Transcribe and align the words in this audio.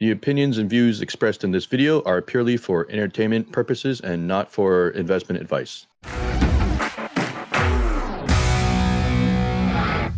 The 0.00 0.12
opinions 0.12 0.58
and 0.58 0.70
views 0.70 1.00
expressed 1.00 1.42
in 1.42 1.50
this 1.50 1.66
video 1.66 2.02
are 2.04 2.22
purely 2.22 2.56
for 2.56 2.86
entertainment 2.88 3.50
purposes 3.50 4.00
and 4.00 4.28
not 4.28 4.48
for 4.48 4.90
investment 4.90 5.42
advice. 5.42 5.88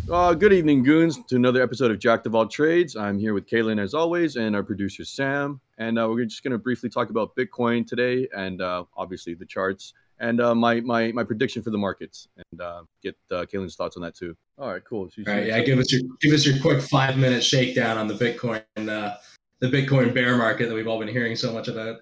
Uh, 0.07 0.35
good 0.35 0.53
evening, 0.53 0.83
goons, 0.83 1.17
to 1.25 1.35
another 1.35 1.63
episode 1.63 1.89
of 1.89 1.97
Jack 1.97 2.27
of 2.27 2.35
All 2.35 2.45
Trades. 2.45 2.95
I'm 2.95 3.17
here 3.17 3.33
with 3.33 3.47
Kaylin 3.47 3.81
as 3.81 3.95
always, 3.95 4.35
and 4.35 4.55
our 4.55 4.61
producer 4.61 5.03
Sam. 5.03 5.59
And 5.79 5.97
uh, 5.97 6.07
we're 6.07 6.25
just 6.25 6.43
going 6.43 6.51
to 6.51 6.59
briefly 6.59 6.89
talk 6.89 7.09
about 7.09 7.35
Bitcoin 7.35 7.87
today, 7.87 8.27
and 8.37 8.61
uh, 8.61 8.83
obviously 8.95 9.33
the 9.33 9.47
charts, 9.47 9.95
and 10.19 10.39
uh, 10.39 10.53
my 10.53 10.81
my 10.81 11.11
my 11.11 11.23
prediction 11.23 11.63
for 11.63 11.71
the 11.71 11.77
markets, 11.79 12.27
and 12.37 12.61
uh, 12.61 12.83
get 13.01 13.17
uh, 13.31 13.45
Kaylin's 13.51 13.75
thoughts 13.75 13.97
on 13.97 14.03
that 14.03 14.13
too. 14.13 14.37
All 14.59 14.69
right, 14.69 14.83
cool. 14.85 15.09
All 15.27 15.33
right, 15.33 15.47
yeah, 15.47 15.59
give 15.61 15.79
us 15.79 15.91
your 15.91 16.03
give 16.19 16.33
us 16.33 16.45
your 16.45 16.59
quick 16.59 16.83
five 16.83 17.17
minute 17.17 17.43
shakedown 17.43 17.97
on 17.97 18.07
the 18.07 18.13
Bitcoin 18.13 18.61
uh, 18.77 19.15
the 19.61 19.67
Bitcoin 19.67 20.13
bear 20.13 20.35
market 20.35 20.67
that 20.67 20.75
we've 20.75 20.87
all 20.87 20.99
been 20.99 21.07
hearing 21.07 21.35
so 21.35 21.53
much 21.53 21.67
about. 21.67 22.01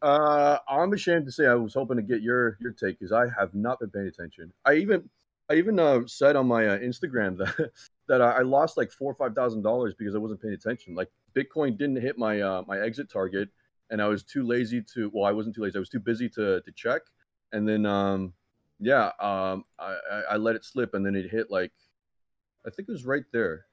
Uh, 0.00 0.58
I'm 0.68 0.92
ashamed 0.92 1.26
to 1.26 1.32
say 1.32 1.46
I 1.46 1.54
was 1.54 1.74
hoping 1.74 1.96
to 1.96 2.02
get 2.02 2.22
your 2.22 2.56
your 2.60 2.72
take 2.72 3.00
because 3.00 3.12
I 3.12 3.26
have 3.36 3.54
not 3.54 3.80
been 3.80 3.90
paying 3.90 4.06
attention. 4.06 4.52
I 4.64 4.74
even 4.74 5.08
I 5.50 5.54
even 5.54 5.80
uh, 5.80 6.02
said 6.06 6.36
on 6.36 6.46
my 6.46 6.66
uh, 6.66 6.78
Instagram 6.78 7.36
that 7.38 7.70
that 8.06 8.22
I 8.22 8.42
lost 8.42 8.76
like 8.76 8.92
four 8.92 9.10
or 9.10 9.14
five 9.14 9.34
thousand 9.34 9.62
dollars 9.62 9.94
because 9.98 10.14
I 10.14 10.18
wasn't 10.18 10.40
paying 10.40 10.54
attention. 10.54 10.94
Like 10.94 11.10
Bitcoin 11.34 11.76
didn't 11.76 12.00
hit 12.00 12.18
my 12.18 12.40
uh, 12.40 12.62
my 12.68 12.78
exit 12.78 13.10
target, 13.10 13.48
and 13.90 14.00
I 14.00 14.06
was 14.06 14.22
too 14.22 14.46
lazy 14.46 14.82
to. 14.94 15.10
Well, 15.12 15.24
I 15.24 15.32
wasn't 15.32 15.56
too 15.56 15.62
lazy. 15.62 15.78
I 15.78 15.80
was 15.80 15.88
too 15.88 16.00
busy 16.00 16.28
to 16.30 16.60
to 16.60 16.72
check, 16.72 17.02
and 17.52 17.66
then 17.66 17.86
um, 17.86 18.34
yeah, 18.78 19.10
um, 19.18 19.64
I, 19.78 19.96
I 20.30 20.36
let 20.36 20.54
it 20.54 20.64
slip, 20.64 20.94
and 20.94 21.04
then 21.04 21.16
it 21.16 21.28
hit 21.30 21.50
like, 21.50 21.72
I 22.66 22.70
think 22.70 22.88
it 22.88 22.92
was 22.92 23.04
right 23.04 23.24
there. 23.32 23.64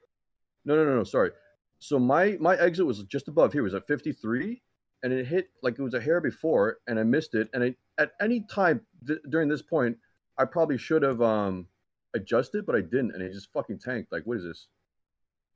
No, 0.63 0.75
no, 0.75 0.85
no, 0.85 0.95
no. 0.95 1.03
Sorry. 1.03 1.31
So 1.79 1.99
my 1.99 2.37
my 2.39 2.57
exit 2.57 2.85
was 2.85 3.03
just 3.03 3.27
above 3.27 3.53
here. 3.53 3.61
It 3.61 3.65
was 3.65 3.73
at 3.73 3.87
53, 3.87 4.61
and 5.03 5.13
it 5.13 5.25
hit 5.25 5.49
like 5.61 5.77
it 5.77 5.83
was 5.83 5.93
a 5.93 6.01
hair 6.01 6.21
before, 6.21 6.77
and 6.87 6.99
I 6.99 7.03
missed 7.03 7.35
it. 7.35 7.49
And 7.53 7.63
I, 7.63 7.75
at 7.97 8.11
any 8.21 8.45
time 8.49 8.81
th- 9.05 9.19
during 9.29 9.49
this 9.49 9.61
point, 9.61 9.97
I 10.37 10.45
probably 10.45 10.77
should 10.77 11.03
have 11.03 11.21
um 11.21 11.67
adjusted, 12.13 12.65
but 12.65 12.75
I 12.75 12.81
didn't, 12.81 13.11
and 13.11 13.21
it 13.21 13.33
just 13.33 13.51
fucking 13.53 13.79
tanked. 13.79 14.11
Like, 14.11 14.23
what 14.23 14.37
is 14.37 14.43
this? 14.43 14.67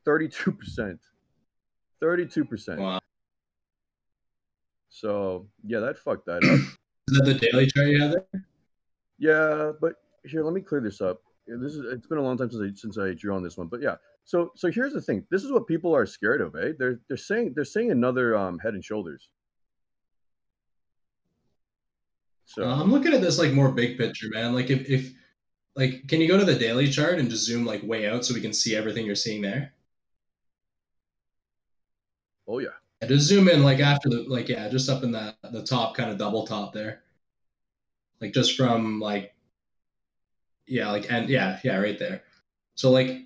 32 0.06 0.52
percent. 0.52 1.00
32 2.02 2.46
percent. 2.46 2.80
Wow. 2.80 3.00
So 4.90 5.48
yeah, 5.66 5.80
that 5.80 5.98
fucked 5.98 6.26
that 6.26 6.44
up. 6.44 6.44
Is 7.10 7.18
that 7.18 7.26
the 7.26 7.34
daily 7.34 7.66
chart 7.66 7.88
you 7.88 8.02
have 8.02 8.12
there? 8.12 8.46
Yeah, 9.18 9.72
but 9.82 9.96
here, 10.26 10.44
let 10.44 10.54
me 10.54 10.62
clear 10.62 10.80
this 10.80 11.02
up. 11.02 11.22
This 11.48 11.74
is 11.74 11.84
it's 11.92 12.06
been 12.06 12.20
a 12.20 12.22
long 12.22 12.38
time 12.38 12.52
since 12.52 12.62
I 12.62 12.80
since 12.80 12.98
I 13.00 13.14
drew 13.14 13.34
on 13.34 13.42
this 13.42 13.58
one, 13.58 13.68
but 13.68 13.82
yeah. 13.82 13.96
So 14.30 14.52
so 14.56 14.70
here's 14.70 14.94
the 14.94 15.02
thing. 15.02 15.26
This 15.32 15.44
is 15.44 15.52
what 15.52 15.66
people 15.66 15.96
are 15.96 16.06
scared 16.06 16.42
of, 16.42 16.56
eh? 16.56 16.74
They're 16.78 17.00
they're 17.08 17.18
saying 17.18 17.54
they're 17.56 17.66
saying 17.66 17.90
another 17.90 18.38
um 18.38 18.60
head 18.60 18.76
and 18.76 18.86
shoulders. 18.86 19.28
So 22.46 22.64
uh, 22.64 22.80
I'm 22.80 22.92
looking 22.92 23.12
at 23.12 23.22
this 23.22 23.40
like 23.40 23.54
more 23.54 23.72
big 23.72 23.98
picture, 23.98 24.28
man. 24.30 24.54
Like 24.54 24.70
if 24.70 24.88
if 24.88 25.12
like 25.76 26.08
can 26.08 26.22
you 26.22 26.28
go 26.28 26.38
to 26.38 26.46
the 26.46 26.54
daily 26.60 26.92
chart 26.92 27.18
and 27.18 27.28
just 27.28 27.44
zoom 27.44 27.66
like 27.66 27.82
way 27.82 28.08
out 28.08 28.24
so 28.24 28.36
we 28.36 28.42
can 28.42 28.54
see 28.54 28.76
everything 28.76 29.04
you're 29.04 29.16
seeing 29.16 29.42
there? 29.42 29.74
Oh 32.48 32.60
yeah. 32.60 32.70
yeah 33.02 33.08
just 33.08 33.26
zoom 33.28 33.50
in 33.50 33.64
like 33.64 33.80
after 33.80 34.10
the 34.10 34.26
like 34.28 34.48
yeah, 34.48 34.70
just 34.70 34.90
up 34.90 35.04
in 35.04 35.12
that 35.14 35.38
the 35.52 35.64
top 35.64 35.96
kind 35.96 36.12
of 36.12 36.20
double 36.20 36.46
top 36.46 36.72
there. 36.72 37.02
Like 38.22 38.34
just 38.36 38.56
from 38.56 39.00
like 39.00 39.34
yeah, 40.68 40.92
like 40.92 41.12
and 41.12 41.30
yeah, 41.30 41.60
yeah, 41.64 41.78
right 41.78 41.98
there. 41.98 42.22
So 42.76 42.92
like 42.92 43.26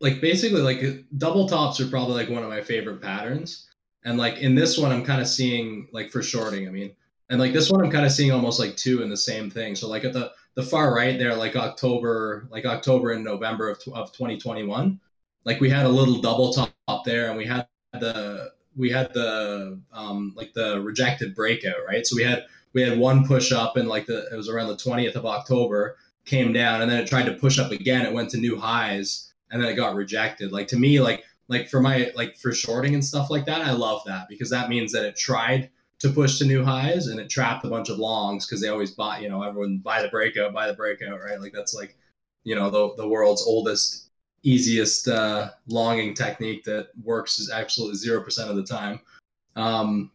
like 0.00 0.20
basically 0.20 0.60
like 0.60 1.04
double 1.16 1.48
tops 1.48 1.80
are 1.80 1.88
probably 1.88 2.14
like 2.14 2.30
one 2.30 2.42
of 2.42 2.48
my 2.48 2.60
favorite 2.60 3.02
patterns. 3.02 3.66
And 4.04 4.16
like 4.16 4.38
in 4.38 4.54
this 4.54 4.78
one 4.78 4.92
I'm 4.92 5.04
kind 5.04 5.20
of 5.20 5.28
seeing 5.28 5.88
like 5.92 6.10
for 6.10 6.22
shorting, 6.22 6.68
I 6.68 6.70
mean, 6.70 6.92
and 7.30 7.40
like 7.40 7.52
this 7.52 7.70
one 7.70 7.84
I'm 7.84 7.90
kind 7.90 8.06
of 8.06 8.12
seeing 8.12 8.32
almost 8.32 8.60
like 8.60 8.76
two 8.76 9.02
in 9.02 9.10
the 9.10 9.16
same 9.16 9.50
thing. 9.50 9.74
So 9.74 9.88
like 9.88 10.04
at 10.04 10.12
the 10.12 10.32
the 10.54 10.62
far 10.62 10.94
right 10.94 11.18
there 11.18 11.34
like 11.34 11.56
October 11.56 12.48
like 12.50 12.64
October 12.64 13.10
and 13.10 13.24
November 13.24 13.70
of 13.70 13.78
of 13.92 14.12
2021, 14.12 15.00
like 15.44 15.60
we 15.60 15.68
had 15.68 15.86
a 15.86 15.90
little 15.90 16.20
double 16.20 16.52
top 16.52 17.04
there 17.04 17.28
and 17.28 17.36
we 17.36 17.44
had 17.44 17.66
the 17.92 18.52
we 18.76 18.90
had 18.90 19.12
the 19.14 19.80
um 19.92 20.32
like 20.36 20.52
the 20.54 20.80
rejected 20.80 21.34
breakout, 21.34 21.84
right? 21.86 22.06
So 22.06 22.16
we 22.16 22.22
had 22.22 22.46
we 22.72 22.82
had 22.82 22.98
one 22.98 23.26
push 23.26 23.50
up 23.50 23.76
and 23.76 23.88
like 23.88 24.06
the 24.06 24.28
it 24.32 24.36
was 24.36 24.48
around 24.48 24.68
the 24.68 24.76
20th 24.76 25.16
of 25.16 25.26
October 25.26 25.96
came 26.24 26.52
down 26.52 26.82
and 26.82 26.90
then 26.90 27.02
it 27.02 27.08
tried 27.08 27.24
to 27.26 27.32
push 27.32 27.58
up 27.58 27.72
again. 27.72 28.06
It 28.06 28.12
went 28.12 28.30
to 28.30 28.36
new 28.38 28.58
highs 28.58 29.27
and 29.50 29.62
then 29.62 29.70
it 29.70 29.76
got 29.76 29.94
rejected. 29.94 30.52
Like 30.52 30.68
to 30.68 30.78
me, 30.78 31.00
like 31.00 31.24
like 31.48 31.68
for 31.68 31.80
my 31.80 32.10
like 32.14 32.36
for 32.36 32.52
shorting 32.52 32.94
and 32.94 33.04
stuff 33.04 33.30
like 33.30 33.46
that, 33.46 33.62
I 33.62 33.72
love 33.72 34.02
that 34.06 34.28
because 34.28 34.50
that 34.50 34.68
means 34.68 34.92
that 34.92 35.04
it 35.04 35.16
tried 35.16 35.70
to 36.00 36.10
push 36.10 36.38
to 36.38 36.44
new 36.44 36.64
highs 36.64 37.08
and 37.08 37.18
it 37.18 37.28
trapped 37.28 37.64
a 37.64 37.68
bunch 37.68 37.88
of 37.88 37.98
longs 37.98 38.46
because 38.46 38.60
they 38.60 38.68
always 38.68 38.92
bought, 38.92 39.20
you 39.20 39.28
know, 39.28 39.42
everyone 39.42 39.78
buy 39.78 40.00
the 40.00 40.08
breakout, 40.08 40.52
buy 40.52 40.68
the 40.68 40.74
breakout, 40.74 41.20
right? 41.20 41.40
Like 41.40 41.52
that's 41.52 41.74
like, 41.74 41.96
you 42.44 42.54
know, 42.54 42.70
the 42.70 42.94
the 42.96 43.08
world's 43.08 43.42
oldest, 43.42 44.10
easiest 44.42 45.08
uh, 45.08 45.50
longing 45.66 46.14
technique 46.14 46.64
that 46.64 46.88
works 47.02 47.38
is 47.38 47.50
absolutely 47.50 47.96
zero 47.96 48.22
percent 48.22 48.50
of 48.50 48.56
the 48.56 48.64
time. 48.64 49.00
Um, 49.56 50.12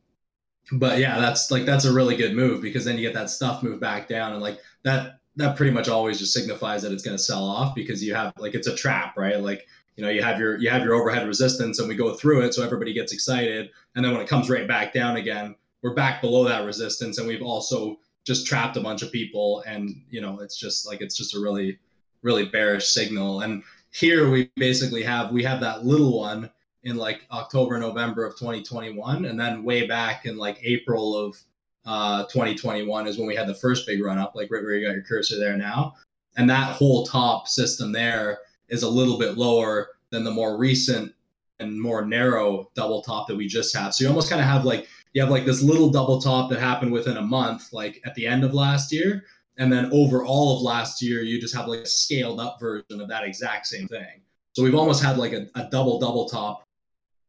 but 0.72 1.00
yeah, 1.00 1.20
that's 1.20 1.52
like 1.52 1.66
that's 1.66 1.86
a 1.86 1.94
really 1.94 2.16
good 2.16 2.36
move 2.36 2.62
because 2.62 2.86
then 2.86 2.98
you 2.98 3.02
get 3.02 3.14
that 3.16 3.30
stuff 3.30 3.64
move 3.64 3.80
back 3.80 4.08
down 4.08 4.34
and 4.34 4.42
like 4.42 4.60
that 4.84 5.20
that 5.36 5.56
pretty 5.56 5.72
much 5.72 5.90
always 5.90 6.20
just 6.20 6.34
signifies 6.34 6.82
that 6.84 6.92
it's 6.92 7.04
going 7.04 7.18
to 7.18 7.24
sell 7.24 7.44
off 7.44 7.74
because 7.74 8.04
you 8.04 8.14
have 8.14 8.34
like 8.38 8.54
it's 8.54 8.68
a 8.68 8.76
trap, 8.76 9.18
right? 9.18 9.40
Like 9.40 9.68
you 9.96 10.04
know 10.04 10.10
you 10.10 10.22
have 10.22 10.40
your 10.40 10.58
you 10.58 10.70
have 10.70 10.84
your 10.84 10.96
overhead 10.96 11.28
resistance 11.28 11.80
and 11.80 11.88
we 11.88 11.96
go 11.96 12.14
through 12.16 12.42
it 12.42 12.54
so 12.54 12.64
everybody 12.64 12.94
gets 12.94 13.14
excited. 13.14 13.70
And 13.96 14.04
then 14.04 14.12
when 14.12 14.22
it 14.22 14.28
comes 14.28 14.50
right 14.50 14.68
back 14.68 14.94
down 14.94 15.18
again 15.18 15.56
we're 15.82 15.94
back 15.94 16.22
below 16.22 16.46
that 16.46 16.66
resistance 16.66 17.18
and 17.18 17.28
we've 17.28 17.42
also 17.42 17.98
just 18.26 18.48
trapped 18.48 18.78
a 18.78 18.82
bunch 18.82 19.02
of 19.02 19.12
people. 19.12 19.64
And 19.68 20.04
you 20.10 20.22
know 20.22 20.40
it's 20.40 20.58
just 20.58 20.88
like 20.88 21.02
it's 21.02 21.18
just 21.18 21.36
a 21.36 21.40
really 21.40 21.80
really 22.22 22.46
bearish 22.46 22.88
signal. 22.88 23.42
And 23.42 23.64
here 23.94 24.30
we 24.30 24.50
basically 24.56 25.04
have 25.04 25.32
we 25.32 25.44
have 25.44 25.60
that 25.62 25.86
little 25.86 26.20
one 26.20 26.50
in 26.84 26.98
like 26.98 27.26
october 27.32 27.80
november 27.80 28.26
of 28.26 28.34
2021 28.34 29.26
and 29.26 29.40
then 29.40 29.64
way 29.64 29.88
back 29.88 30.26
in 30.26 30.36
like 30.36 30.60
april 30.64 31.16
of 31.16 31.38
uh, 31.86 32.24
2021 32.24 33.08
is 33.08 33.18
when 33.18 33.28
we 33.28 33.36
had 33.36 33.48
the 33.48 33.56
first 33.56 33.86
big 33.86 34.04
run 34.04 34.18
up, 34.18 34.36
like 34.36 34.50
right 34.52 34.64
where 34.64 34.76
you 34.76 34.86
got 34.86 34.94
your 34.94 35.04
cursor 35.04 35.38
there 35.38 35.58
now. 35.58 35.96
And 36.38 36.50
that 36.50 36.76
whole 36.76 37.06
top 37.06 37.48
system 37.48 37.92
there 37.92 38.40
is 38.70 38.84
a 38.84 38.90
little 38.90 39.20
bit 39.20 39.38
lower 39.38 39.90
than 40.10 40.24
the 40.24 40.32
more 40.32 40.58
recent 40.58 41.14
and 41.60 41.80
more 41.80 42.06
narrow 42.06 42.70
double 42.76 43.02
top 43.02 43.28
that 43.28 43.36
we 43.36 43.48
just 43.48 43.76
have. 43.76 43.94
So 43.94 44.04
you 44.04 44.10
almost 44.10 44.30
kind 44.30 44.42
of 44.42 44.48
have 44.48 44.66
like 44.66 44.88
you 45.14 45.22
have 45.22 45.30
like 45.30 45.46
this 45.46 45.62
little 45.62 45.90
double 45.90 46.20
top 46.20 46.50
that 46.50 46.60
happened 46.60 46.92
within 46.92 47.18
a 47.18 47.22
month, 47.22 47.72
like 47.72 48.02
at 48.06 48.16
the 48.16 48.26
end 48.26 48.44
of 48.44 48.54
last 48.54 48.92
year. 48.92 49.26
And 49.58 49.72
then 49.72 49.92
over 49.92 50.26
all 50.26 50.56
of 50.56 50.64
last 50.64 51.02
year, 51.02 51.22
you 51.22 51.40
just 51.40 51.56
have 51.56 51.68
like 51.68 51.82
a 51.82 51.86
scaled 51.86 52.40
up 52.40 52.60
version 52.60 53.00
of 53.00 53.08
that 53.10 53.24
exact 53.24 53.68
same 53.68 53.88
thing. 53.88 54.22
So 54.54 54.64
we've 54.64 54.76
almost 54.76 55.04
had 55.04 55.18
like 55.18 55.34
a, 55.34 55.48
a 55.56 55.68
double 55.70 56.00
double 56.00 56.28
top 56.28 56.64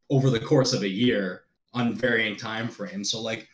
over 0.09 0.29
the 0.29 0.39
course 0.39 0.73
of 0.73 0.81
a 0.81 0.87
year 0.87 1.43
on 1.73 1.93
varying 1.93 2.35
time 2.35 2.67
frames. 2.67 3.11
So 3.11 3.21
like 3.21 3.47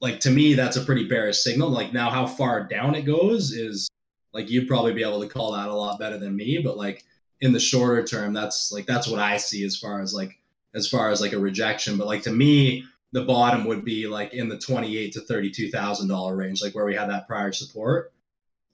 like 0.00 0.20
to 0.20 0.30
me 0.30 0.54
that's 0.54 0.76
a 0.76 0.84
pretty 0.84 1.06
bearish 1.06 1.38
signal. 1.38 1.70
Like 1.70 1.92
now 1.92 2.10
how 2.10 2.26
far 2.26 2.64
down 2.64 2.94
it 2.94 3.02
goes 3.02 3.52
is 3.52 3.88
like 4.32 4.50
you'd 4.50 4.68
probably 4.68 4.92
be 4.92 5.02
able 5.02 5.20
to 5.20 5.28
call 5.28 5.52
that 5.52 5.68
a 5.68 5.74
lot 5.74 5.98
better 5.98 6.18
than 6.18 6.36
me 6.36 6.58
but 6.62 6.76
like 6.76 7.02
in 7.40 7.52
the 7.52 7.58
shorter 7.58 8.04
term 8.04 8.34
that's 8.34 8.70
like 8.70 8.84
that's 8.84 9.08
what 9.08 9.18
i 9.18 9.36
see 9.36 9.64
as 9.64 9.76
far 9.76 10.02
as 10.02 10.12
like 10.12 10.38
as 10.74 10.88
far 10.88 11.10
as 11.10 11.20
like 11.20 11.32
a 11.32 11.38
rejection. 11.38 11.96
But 11.96 12.06
like 12.06 12.22
to 12.22 12.32
me 12.32 12.84
the 13.12 13.24
bottom 13.24 13.64
would 13.64 13.84
be 13.84 14.06
like 14.06 14.34
in 14.34 14.48
the 14.48 14.58
28 14.58 15.12
to 15.12 15.20
32 15.20 15.70
thousand 15.70 16.08
dollar 16.08 16.36
range 16.36 16.62
like 16.62 16.74
where 16.74 16.84
we 16.84 16.94
had 16.94 17.10
that 17.10 17.26
prior 17.26 17.52
support. 17.52 18.12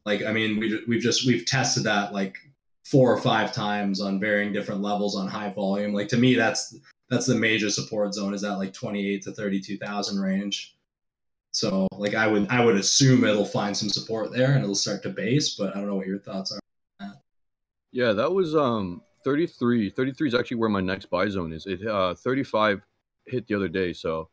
Like 0.04 0.22
i 0.22 0.32
mean 0.32 0.58
we, 0.58 0.84
we've 0.86 1.02
just 1.02 1.26
we've 1.26 1.46
tested 1.46 1.84
that 1.84 2.12
like 2.12 2.36
four 2.84 3.12
or 3.12 3.20
five 3.20 3.52
times 3.52 4.00
on 4.00 4.20
varying 4.20 4.52
different 4.52 4.82
levels 4.82 5.16
on 5.16 5.28
high 5.28 5.50
volume. 5.50 5.92
Like 5.92 6.08
to 6.08 6.16
me 6.16 6.34
that's 6.34 6.76
that's 7.10 7.26
the 7.26 7.34
major 7.34 7.70
support 7.70 8.14
zone 8.14 8.34
is 8.34 8.42
that 8.42 8.58
like 8.58 8.72
28 8.72 9.22
to 9.22 9.32
32 9.32 9.78
thousand 9.78 10.20
range 10.20 10.76
so 11.54 11.86
like 11.92 12.14
I 12.14 12.26
would 12.26 12.48
I 12.50 12.64
would 12.64 12.74
assume 12.74 13.24
it'll 13.24 13.44
find 13.44 13.76
some 13.76 13.88
support 13.88 14.32
there 14.32 14.54
and 14.54 14.62
it'll 14.64 14.74
start 14.74 15.04
to 15.04 15.08
base, 15.08 15.54
but 15.54 15.74
I 15.74 15.78
don't 15.78 15.88
know 15.88 15.94
what 15.94 16.06
your 16.06 16.18
thoughts 16.18 16.52
are. 16.52 16.60
Yeah, 17.92 18.12
that 18.12 18.32
was 18.32 18.56
um 18.56 19.02
33. 19.22 19.90
33 19.90 20.28
is 20.28 20.34
actually 20.34 20.56
where 20.56 20.68
my 20.68 20.80
next 20.80 21.06
buy 21.06 21.28
zone 21.28 21.52
is. 21.52 21.66
It 21.66 21.86
uh 21.86 22.14
35 22.14 22.82
hit 23.26 23.46
the 23.46 23.54
other 23.54 23.68
day, 23.68 23.92
so 23.92 24.30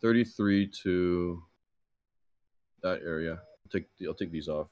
33 0.00 0.70
to 0.82 1.42
that 2.82 3.00
area. 3.04 3.32
I'll 3.32 3.70
take 3.70 3.86
I'll 4.06 4.14
take 4.14 4.32
these 4.32 4.48
off. 4.48 4.68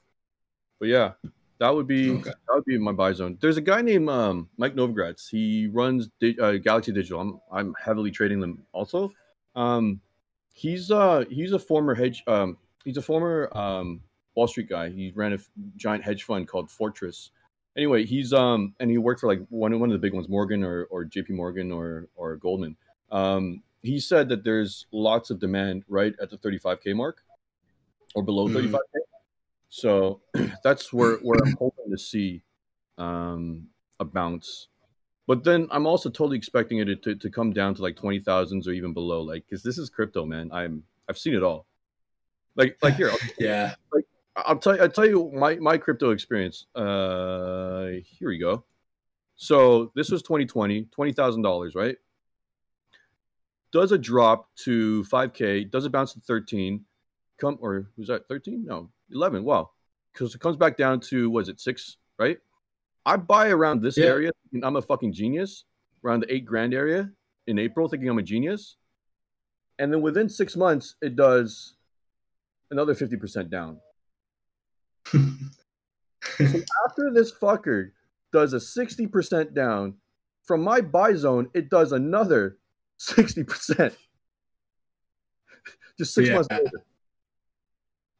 But 0.79 0.89
yeah, 0.89 1.11
that 1.59 1.69
would 1.69 1.85
be 1.85 2.09
okay. 2.09 2.31
that 2.31 2.55
would 2.55 2.65
be 2.65 2.79
my 2.79 2.91
buy 2.91 3.13
zone. 3.13 3.37
There's 3.39 3.57
a 3.57 3.61
guy 3.61 3.83
named 3.83 4.09
um, 4.09 4.49
Mike 4.57 4.73
Novogratz. 4.73 5.29
He 5.29 5.67
runs 5.67 6.09
uh, 6.41 6.53
Galaxy 6.53 6.91
Digital. 6.91 7.21
I'm 7.21 7.39
I'm 7.51 7.75
heavily 7.79 8.09
trading 8.09 8.39
them 8.39 8.65
also. 8.73 9.11
Um, 9.55 10.01
He's 10.53 10.91
uh 10.91 11.25
he's 11.29 11.51
a 11.51 11.59
former 11.59 11.95
hedge 11.95 12.23
um 12.27 12.57
he's 12.85 12.97
a 12.97 13.01
former 13.01 13.49
um 13.57 14.03
Wall 14.35 14.47
Street 14.47 14.69
guy. 14.69 14.89
He 14.89 15.11
ran 15.15 15.33
a 15.33 15.39
giant 15.75 16.03
hedge 16.03 16.23
fund 16.23 16.47
called 16.47 16.69
Fortress. 16.71 17.31
Anyway, 17.75 18.05
he's 18.05 18.33
um 18.33 18.75
and 18.79 18.89
he 18.91 18.97
worked 18.97 19.21
for 19.21 19.27
like 19.27 19.45
one 19.49 19.77
one 19.79 19.89
of 19.89 19.93
the 19.93 19.99
big 19.99 20.13
ones, 20.13 20.29
Morgan 20.29 20.63
or 20.63 20.85
or 20.85 21.05
J.P. 21.05 21.33
Morgan 21.33 21.71
or 21.71 22.07
or 22.15 22.35
Goldman. 22.37 22.77
Um, 23.11 23.63
he 23.81 23.99
said 23.99 24.29
that 24.29 24.43
there's 24.43 24.85
lots 24.91 25.29
of 25.29 25.39
demand 25.39 25.83
right 25.87 26.15
at 26.21 26.29
the 26.29 26.37
35k 26.37 26.95
mark 26.95 27.23
or 28.15 28.23
below 28.23 28.47
Mhm. 28.47 28.53
35k. 28.53 28.99
So 29.69 30.21
that's 30.63 30.93
where 30.93 31.17
where 31.17 31.41
I'm 31.43 31.55
hoping 31.57 31.91
to 31.91 31.97
see 31.97 32.43
um, 32.97 33.69
a 33.99 34.05
bounce. 34.05 34.69
But 35.25 35.43
then 35.43 35.67
I'm 35.71 35.85
also 35.87 36.09
totally 36.09 36.37
expecting 36.37 36.79
it 36.79 37.01
to, 37.03 37.15
to 37.15 37.29
come 37.29 37.53
down 37.53 37.75
to 37.75 37.81
like 37.81 37.95
twenty 37.95 38.19
thousands 38.19 38.67
or 38.67 38.71
even 38.71 38.93
below, 38.93 39.21
like 39.21 39.45
because 39.47 39.63
this 39.63 39.77
is 39.77 39.89
crypto, 39.89 40.25
man. 40.25 40.49
I'm 40.51 40.83
I've 41.07 41.17
seen 41.17 41.33
it 41.33 41.43
all. 41.43 41.65
Like 42.55 42.77
like 42.81 42.95
here, 42.95 43.11
Yeah. 43.39 43.75
I'll 44.35 44.57
tell 44.57 44.75
you, 44.75 44.81
I'll 44.81 44.89
tell 44.89 45.07
you 45.07 45.31
my 45.33 45.55
my 45.55 45.77
crypto 45.77 46.09
experience. 46.11 46.65
Uh, 46.75 47.87
here 48.03 48.29
we 48.29 48.37
go. 48.37 48.63
So 49.35 49.91
this 49.95 50.09
was 50.11 50.21
2020, 50.23 50.85
twenty 50.85 51.13
thousand 51.13 51.41
dollars, 51.43 51.73
right? 51.75 51.95
Does 53.71 53.91
a 53.91 53.97
drop 53.97 54.49
to 54.57 55.03
5k? 55.05 55.71
Does 55.71 55.85
it 55.85 55.91
bounce 55.91 56.13
to 56.13 56.19
13? 56.19 56.85
Come 57.39 57.57
or 57.59 57.87
was 57.97 58.07
that 58.07 58.27
13? 58.27 58.63
No, 58.63 58.91
11. 59.11 59.43
Wow, 59.43 59.71
because 60.13 60.35
it 60.35 60.39
comes 60.41 60.57
back 60.57 60.77
down 60.77 60.99
to 60.99 61.27
was 61.31 61.49
it 61.49 61.59
six? 61.59 61.97
Right? 62.19 62.37
I 63.05 63.17
buy 63.17 63.49
around 63.49 63.81
this 63.81 63.97
Yeah. 63.97 64.05
area. 64.05 64.31
And 64.53 64.63
I'm 64.63 64.75
a 64.75 64.81
fucking 64.81 65.13
genius. 65.13 65.65
Around 66.05 66.21
the 66.21 66.33
eight 66.33 66.45
grand 66.45 66.73
area 66.73 67.09
in 67.47 67.57
April, 67.59 67.87
thinking 67.87 68.09
I'm 68.09 68.19
a 68.19 68.23
genius, 68.23 68.75
and 69.79 69.91
then 69.91 70.01
within 70.01 70.29
six 70.29 70.55
months, 70.55 70.95
it 71.01 71.15
does 71.15 71.75
another 72.71 72.93
50% 72.93 73.49
down. 73.49 73.79
so 75.05 75.19
after 76.87 77.11
this 77.13 77.31
fucker 77.31 77.91
does 78.31 78.53
a 78.53 78.57
60% 78.57 79.53
down, 79.53 79.95
from 80.43 80.61
my 80.61 80.81
buy 80.81 81.13
zone, 81.13 81.49
it 81.53 81.69
does 81.69 81.91
another 81.91 82.57
60%. 82.99 83.95
Just 85.97 86.13
six 86.13 86.27
Yeah. 86.27 86.35
months 86.35 86.49
later. 86.51 86.83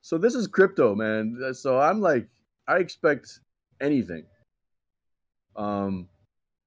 So 0.01 0.17
this 0.17 0.35
is 0.35 0.47
crypto, 0.47 0.95
man. 0.95 1.53
So 1.53 1.79
I'm 1.79 2.01
like, 2.01 2.27
I 2.67 2.77
expect 2.77 3.39
anything. 3.81 4.25
Um, 5.55 6.07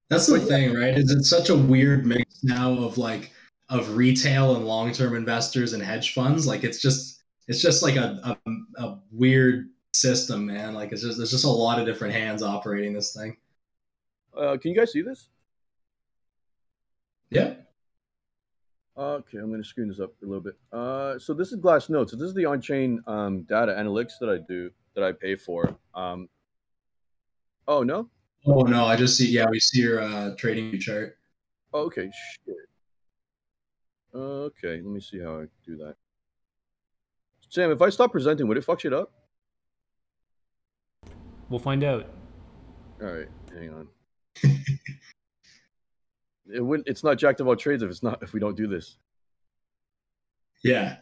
That's 0.08 0.26
the 0.26 0.41
thing, 0.41 0.75
right? 0.75 0.97
Is 0.97 1.11
it's 1.11 1.29
such 1.29 1.49
a 1.49 1.56
weird 1.56 2.06
mix 2.06 2.44
now 2.44 2.73
of 2.73 2.97
like 2.99 3.32
of 3.69 3.97
retail 3.97 4.55
and 4.56 4.64
long 4.64 4.93
term 4.93 5.17
investors 5.17 5.73
and 5.73 5.82
hedge 5.82 6.14
funds. 6.14 6.47
Like 6.47 6.62
it's 6.64 6.81
just 6.81 7.23
it's 7.49 7.61
just 7.61 7.82
like 7.82 7.97
a, 7.97 8.38
a 8.47 8.50
a 8.82 8.99
weird 9.11 9.69
system, 9.93 10.47
man. 10.47 10.75
Like 10.75 10.93
it's 10.93 11.03
just 11.03 11.19
there's 11.19 11.32
just 11.32 11.44
a 11.44 11.49
lot 11.50 11.79
of 11.81 11.87
different 11.87 12.14
hands 12.14 12.43
operating 12.43 12.93
this 12.93 13.12
thing. 13.12 13.37
uh, 14.37 14.56
can 14.58 14.70
you 14.70 14.76
guys 14.76 14.93
see 14.93 15.03
this? 15.03 15.29
Yeah. 17.31 17.55
Okay, 18.99 19.38
I'm 19.38 19.49
going 19.49 19.62
to 19.62 19.69
screen 19.69 19.88
this 19.88 20.00
up 20.00 20.14
a 20.23 20.26
little 20.26 20.41
bit. 20.41 20.56
Uh, 20.73 21.19
so 21.19 21.35
this 21.35 21.52
is 21.52 21.59
Glassnodes. 21.59 22.11
So 22.11 22.17
this 22.17 22.29
is 22.29 22.35
the 22.35 22.47
on-chain 22.47 23.02
um, 23.06 23.43
data 23.43 23.73
analytics 23.73 24.12
that 24.20 24.31
I 24.31 24.38
do 24.49 24.70
that 24.94 25.05
I 25.05 25.12
pay 25.12 25.37
for. 25.37 25.76
Um, 25.94 26.31
oh 27.69 27.82
no, 27.82 28.09
Oh 28.47 28.63
no, 28.63 28.85
I 28.87 28.95
just 28.95 29.17
see. 29.17 29.29
Yeah, 29.29 29.47
we 29.51 29.59
see 29.59 29.81
your 29.81 30.01
uh, 30.01 30.35
trading 30.37 30.79
chart. 30.79 31.19
Oh, 31.73 31.81
okay, 31.83 32.11
shit. 32.47 32.55
Okay, 34.15 34.81
let 34.81 34.85
me 34.85 35.01
see 35.01 35.19
how 35.21 35.41
I 35.41 35.47
do 35.65 35.77
that. 35.79 35.97
Sam, 37.49 37.71
if 37.71 37.83
I 37.83 37.89
stop 37.91 38.13
presenting, 38.13 38.47
would 38.47 38.57
it 38.57 38.65
fuck 38.65 38.81
shit 38.81 38.93
up? 38.93 39.13
We'll 41.49 41.59
find 41.59 41.83
out. 41.85 42.07
All 43.03 43.09
right, 43.09 43.29
hang 43.53 43.71
on. 43.71 43.89
it 46.55 46.61
wouldn't. 46.61 46.89
It's 46.89 47.03
not 47.03 47.19
jacked 47.19 47.41
of 47.41 47.49
all 47.49 47.57
trades 47.57 47.83
if 47.83 47.91
it's 47.91 48.03
not 48.03 48.23
if 48.23 48.33
we 48.33 48.41
don't 48.41 48.57
do 48.57 48.67
this. 48.67 48.97
Yeah. 50.63 50.97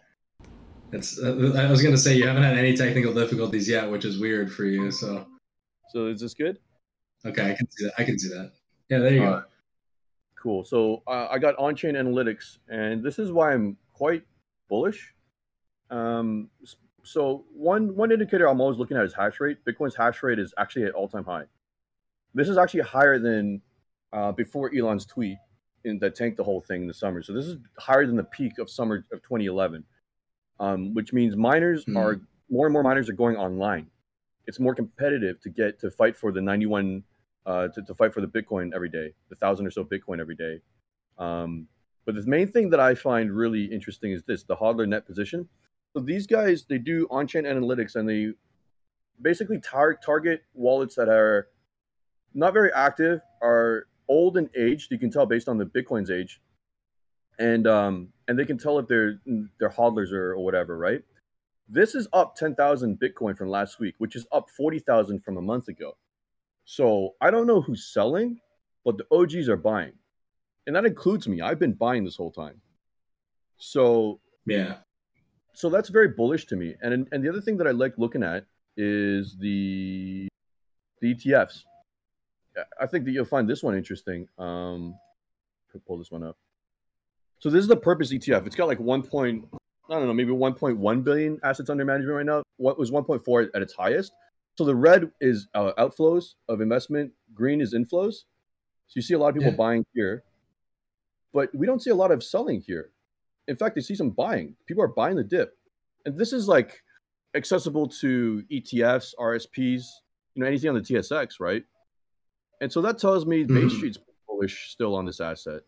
It's. 0.92 1.18
Uh, 1.18 1.52
I 1.56 1.70
was 1.70 1.82
gonna 1.82 1.98
say 1.98 2.16
you 2.16 2.26
haven't 2.26 2.42
had 2.42 2.56
any 2.56 2.74
technical 2.76 3.12
difficulties 3.12 3.68
yet, 3.68 3.90
which 3.90 4.04
is 4.04 4.18
weird 4.18 4.50
for 4.50 4.64
you. 4.64 4.90
So 4.90 5.26
So 5.92 6.06
is 6.06 6.20
this 6.20 6.34
good? 6.34 6.58
Okay, 7.24 7.50
I 7.50 7.54
can 7.54 7.70
see 7.70 7.84
that. 7.84 7.92
I 7.98 8.04
can 8.04 8.18
see 8.18 8.28
that. 8.28 8.52
Yeah, 8.88 8.98
there 8.98 9.12
you 9.12 9.20
go. 9.20 9.44
Cool. 10.36 10.64
So 10.64 11.02
uh, 11.06 11.28
I 11.30 11.38
got 11.38 11.56
on-chain 11.56 11.94
analytics, 11.94 12.58
and 12.68 13.02
this 13.02 13.18
is 13.18 13.32
why 13.32 13.52
I'm 13.54 13.76
quite 13.94 14.24
bullish. 14.68 15.14
Um, 15.90 16.50
so 17.02 17.44
one 17.54 17.94
one 17.94 18.12
indicator 18.12 18.46
I'm 18.48 18.60
always 18.60 18.78
looking 18.78 18.96
at 18.96 19.04
is 19.04 19.14
hash 19.14 19.40
rate. 19.40 19.58
Bitcoin's 19.64 19.94
hash 19.94 20.22
rate 20.22 20.38
is 20.38 20.52
actually 20.58 20.84
at 20.84 20.92
all-time 20.92 21.24
high. 21.24 21.44
This 22.34 22.48
is 22.48 22.58
actually 22.58 22.80
higher 22.80 23.18
than 23.18 23.62
uh, 24.12 24.32
before 24.32 24.70
Elon's 24.74 25.06
tweet 25.06 25.38
in, 25.84 25.98
that 26.00 26.14
tanked 26.14 26.36
the 26.36 26.44
whole 26.44 26.60
thing 26.60 26.82
in 26.82 26.88
the 26.88 26.94
summer. 26.94 27.22
So 27.22 27.32
this 27.32 27.46
is 27.46 27.56
higher 27.78 28.06
than 28.06 28.16
the 28.16 28.24
peak 28.24 28.58
of 28.58 28.68
summer 28.68 29.04
of 29.12 29.22
2011, 29.22 29.84
um, 30.60 30.94
which 30.94 31.12
means 31.12 31.36
miners 31.36 31.84
Hmm. 31.84 31.96
are 31.96 32.20
more 32.50 32.66
and 32.66 32.72
more 32.72 32.82
miners 32.82 33.08
are 33.08 33.14
going 33.14 33.36
online. 33.36 33.86
It's 34.46 34.60
more 34.60 34.74
competitive 34.74 35.40
to 35.40 35.48
get 35.48 35.78
to 35.80 35.90
fight 35.90 36.16
for 36.16 36.32
the 36.32 36.40
91 36.40 37.02
uh, 37.46 37.68
to, 37.68 37.82
to 37.82 37.94
fight 37.94 38.14
for 38.14 38.20
the 38.20 38.26
Bitcoin 38.26 38.72
every 38.74 38.88
day, 38.88 39.12
the 39.28 39.36
thousand 39.36 39.66
or 39.66 39.70
so 39.70 39.84
Bitcoin 39.84 40.20
every 40.20 40.36
day. 40.36 40.60
Um, 41.18 41.68
but 42.06 42.14
the 42.14 42.26
main 42.26 42.48
thing 42.48 42.70
that 42.70 42.80
I 42.80 42.94
find 42.94 43.32
really 43.32 43.64
interesting 43.64 44.12
is 44.12 44.22
this: 44.24 44.42
the 44.44 44.56
hodler 44.56 44.88
net 44.88 45.06
position. 45.06 45.48
So 45.94 46.02
these 46.02 46.26
guys 46.26 46.64
they 46.68 46.78
do 46.78 47.06
on-chain 47.10 47.44
analytics 47.44 47.94
and 47.94 48.08
they 48.08 48.32
basically 49.22 49.60
tar- 49.60 49.94
target 49.94 50.42
wallets 50.54 50.96
that 50.96 51.08
are 51.08 51.48
not 52.34 52.52
very 52.52 52.72
active, 52.72 53.20
are 53.42 53.86
old 54.08 54.36
and 54.36 54.50
aged. 54.56 54.90
You 54.90 54.98
can 54.98 55.10
tell 55.10 55.26
based 55.26 55.48
on 55.48 55.56
the 55.56 55.64
Bitcoin's 55.64 56.10
age, 56.10 56.40
and 57.38 57.66
um, 57.66 58.08
and 58.28 58.38
they 58.38 58.44
can 58.44 58.58
tell 58.58 58.78
if 58.78 58.88
they're 58.88 59.20
they're 59.58 59.70
hodlers 59.70 60.12
or, 60.12 60.32
or 60.32 60.44
whatever, 60.44 60.76
right? 60.76 61.02
This 61.68 61.94
is 61.94 62.08
up 62.12 62.34
ten 62.36 62.54
thousand 62.54 62.98
Bitcoin 63.00 63.36
from 63.36 63.48
last 63.48 63.78
week, 63.78 63.94
which 63.98 64.16
is 64.16 64.26
up 64.32 64.50
forty 64.50 64.78
thousand 64.78 65.22
from 65.22 65.36
a 65.36 65.42
month 65.42 65.68
ago. 65.68 65.96
So 66.64 67.14
I 67.20 67.30
don't 67.30 67.46
know 67.46 67.60
who's 67.60 67.92
selling, 67.92 68.40
but 68.84 68.96
the 68.98 69.06
OGs 69.10 69.48
are 69.48 69.56
buying, 69.56 69.92
and 70.66 70.74
that 70.76 70.84
includes 70.86 71.28
me. 71.28 71.40
I've 71.40 71.58
been 71.58 71.72
buying 71.74 72.04
this 72.04 72.16
whole 72.16 72.30
time. 72.32 72.60
So 73.58 74.20
Yeah. 74.46 74.78
so 75.52 75.70
that's 75.70 75.88
very 75.88 76.08
bullish 76.08 76.46
to 76.46 76.56
me. 76.56 76.74
And 76.82 77.08
and 77.12 77.24
the 77.24 77.28
other 77.28 77.40
thing 77.40 77.56
that 77.58 77.66
I 77.66 77.70
like 77.70 77.96
looking 77.98 78.22
at 78.22 78.46
is 78.76 79.36
the 79.38 80.28
the 81.00 81.14
ETFs. 81.14 81.64
I 82.80 82.86
think 82.86 83.04
that 83.04 83.10
you'll 83.12 83.24
find 83.24 83.48
this 83.48 83.62
one 83.62 83.74
interesting. 83.76 84.28
Um, 84.38 84.96
could 85.70 85.84
pull 85.84 85.98
this 85.98 86.10
one 86.10 86.22
up. 86.22 86.36
So 87.40 87.50
this 87.50 87.60
is 87.60 87.68
the 87.68 87.76
Purpose 87.76 88.12
ETF. 88.12 88.46
It's 88.46 88.54
got 88.56 88.68
like 88.68 88.78
one 88.78 89.02
point, 89.02 89.44
I 89.90 89.94
don't 89.94 90.06
know, 90.06 90.14
maybe 90.14 90.30
1.1 90.30 91.04
billion 91.04 91.38
assets 91.42 91.68
under 91.68 91.84
management 91.84 92.16
right 92.16 92.24
now. 92.26 92.42
What 92.56 92.78
was 92.78 92.90
1.4 92.92 93.48
at 93.54 93.60
its 93.60 93.74
highest? 93.74 94.12
So 94.56 94.64
the 94.64 94.74
red 94.74 95.10
is 95.20 95.48
uh, 95.54 95.72
outflows 95.78 96.34
of 96.48 96.60
investment. 96.60 97.12
Green 97.34 97.60
is 97.60 97.74
inflows. 97.74 98.24
So 98.86 98.94
you 98.96 99.02
see 99.02 99.14
a 99.14 99.18
lot 99.18 99.28
of 99.28 99.34
people 99.34 99.50
Yeah. 99.50 99.56
buying 99.56 99.86
here, 99.94 100.22
but 101.32 101.52
we 101.54 101.66
don't 101.66 101.80
see 101.82 101.90
a 101.90 101.94
lot 101.94 102.12
of 102.12 102.22
selling 102.22 102.60
here. 102.60 102.90
In 103.48 103.56
fact, 103.56 103.76
I 103.76 103.80
see 103.80 103.94
some 103.94 104.10
buying. 104.10 104.56
People 104.66 104.82
are 104.84 104.88
buying 104.88 105.16
the 105.16 105.24
dip, 105.24 105.58
and 106.06 106.16
this 106.16 106.32
is 106.32 106.46
like 106.48 106.82
accessible 107.34 107.88
to 107.88 108.44
ETFs, 108.50 109.14
RSPs, 109.18 109.82
you 110.34 110.40
know, 110.42 110.46
anything 110.46 110.68
on 110.70 110.76
the 110.76 110.80
TSX, 110.82 111.40
right? 111.40 111.64
And 112.60 112.72
so 112.72 112.80
that 112.82 112.98
tells 112.98 113.26
me 113.26 113.42
Bay 113.44 113.64
Mhm. 113.64 113.70
Street's 113.70 113.98
bullish 114.28 114.70
still 114.70 114.94
on 114.94 115.04
this 115.04 115.20
asset, 115.20 115.62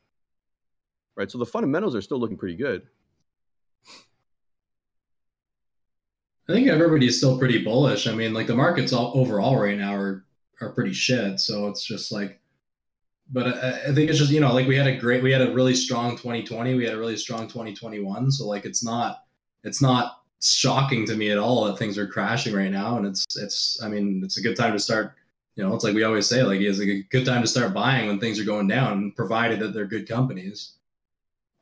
right? 1.16 1.28
So 1.31 1.38
the 1.38 1.47
fundamentals 1.47 1.97
are 1.97 2.00
still 2.00 2.19
looking 2.21 2.37
pretty 2.37 2.57
good. 2.57 2.88
I 6.48 6.52
think 6.52 6.68
everybody's 6.68 7.16
still 7.18 7.38
pretty 7.38 7.62
bullish. 7.62 8.06
I 8.06 8.14
mean, 8.14 8.32
like 8.32 8.46
the 8.46 8.54
markets 8.54 8.92
all 8.92 9.12
overall 9.18 9.60
right 9.60 9.76
now 9.76 9.94
are 9.94 10.24
are 10.60 10.72
pretty 10.72 10.92
shit. 10.92 11.40
So 11.40 11.68
it's 11.68 11.84
just 11.84 12.12
like, 12.12 12.40
but 13.30 13.46
I, 13.46 13.88
I 13.88 13.94
think 13.94 14.08
it's 14.08 14.18
just 14.18 14.30
you 14.30 14.40
know 14.40 14.52
like 14.54 14.68
we 14.68 14.76
had 14.76 14.86
a 14.86 14.96
great, 14.96 15.22
we 15.22 15.32
had 15.32 15.42
a 15.42 15.52
really 15.52 15.74
strong 15.74 16.12
2020, 16.12 16.74
we 16.74 16.84
had 16.84 16.94
a 16.94 16.98
really 16.98 17.16
strong 17.16 17.48
2021. 17.48 18.30
So 18.30 18.46
like 18.46 18.64
it's 18.64 18.84
not 18.84 19.24
it's 19.64 19.82
not 19.82 20.22
shocking 20.40 21.04
to 21.06 21.16
me 21.16 21.30
at 21.30 21.38
all 21.38 21.64
that 21.64 21.78
things 21.78 21.98
are 21.98 22.06
crashing 22.06 22.54
right 22.54 22.70
now, 22.70 22.96
and 22.96 23.06
it's 23.06 23.24
it's 23.36 23.82
I 23.82 23.88
mean 23.88 24.22
it's 24.24 24.38
a 24.38 24.42
good 24.42 24.56
time 24.56 24.72
to 24.72 24.78
start. 24.78 25.14
You 25.56 25.64
know, 25.64 25.74
it's 25.74 25.84
like 25.84 25.94
we 25.94 26.04
always 26.04 26.26
say, 26.26 26.42
like 26.42 26.60
it's 26.60 26.80
a 26.80 27.02
good 27.04 27.24
time 27.24 27.40
to 27.40 27.48
start 27.48 27.72
buying 27.72 28.08
when 28.08 28.20
things 28.20 28.38
are 28.38 28.44
going 28.44 28.68
down, 28.68 29.12
provided 29.12 29.58
that 29.60 29.72
they're 29.72 29.86
good 29.86 30.06
companies. 30.06 30.74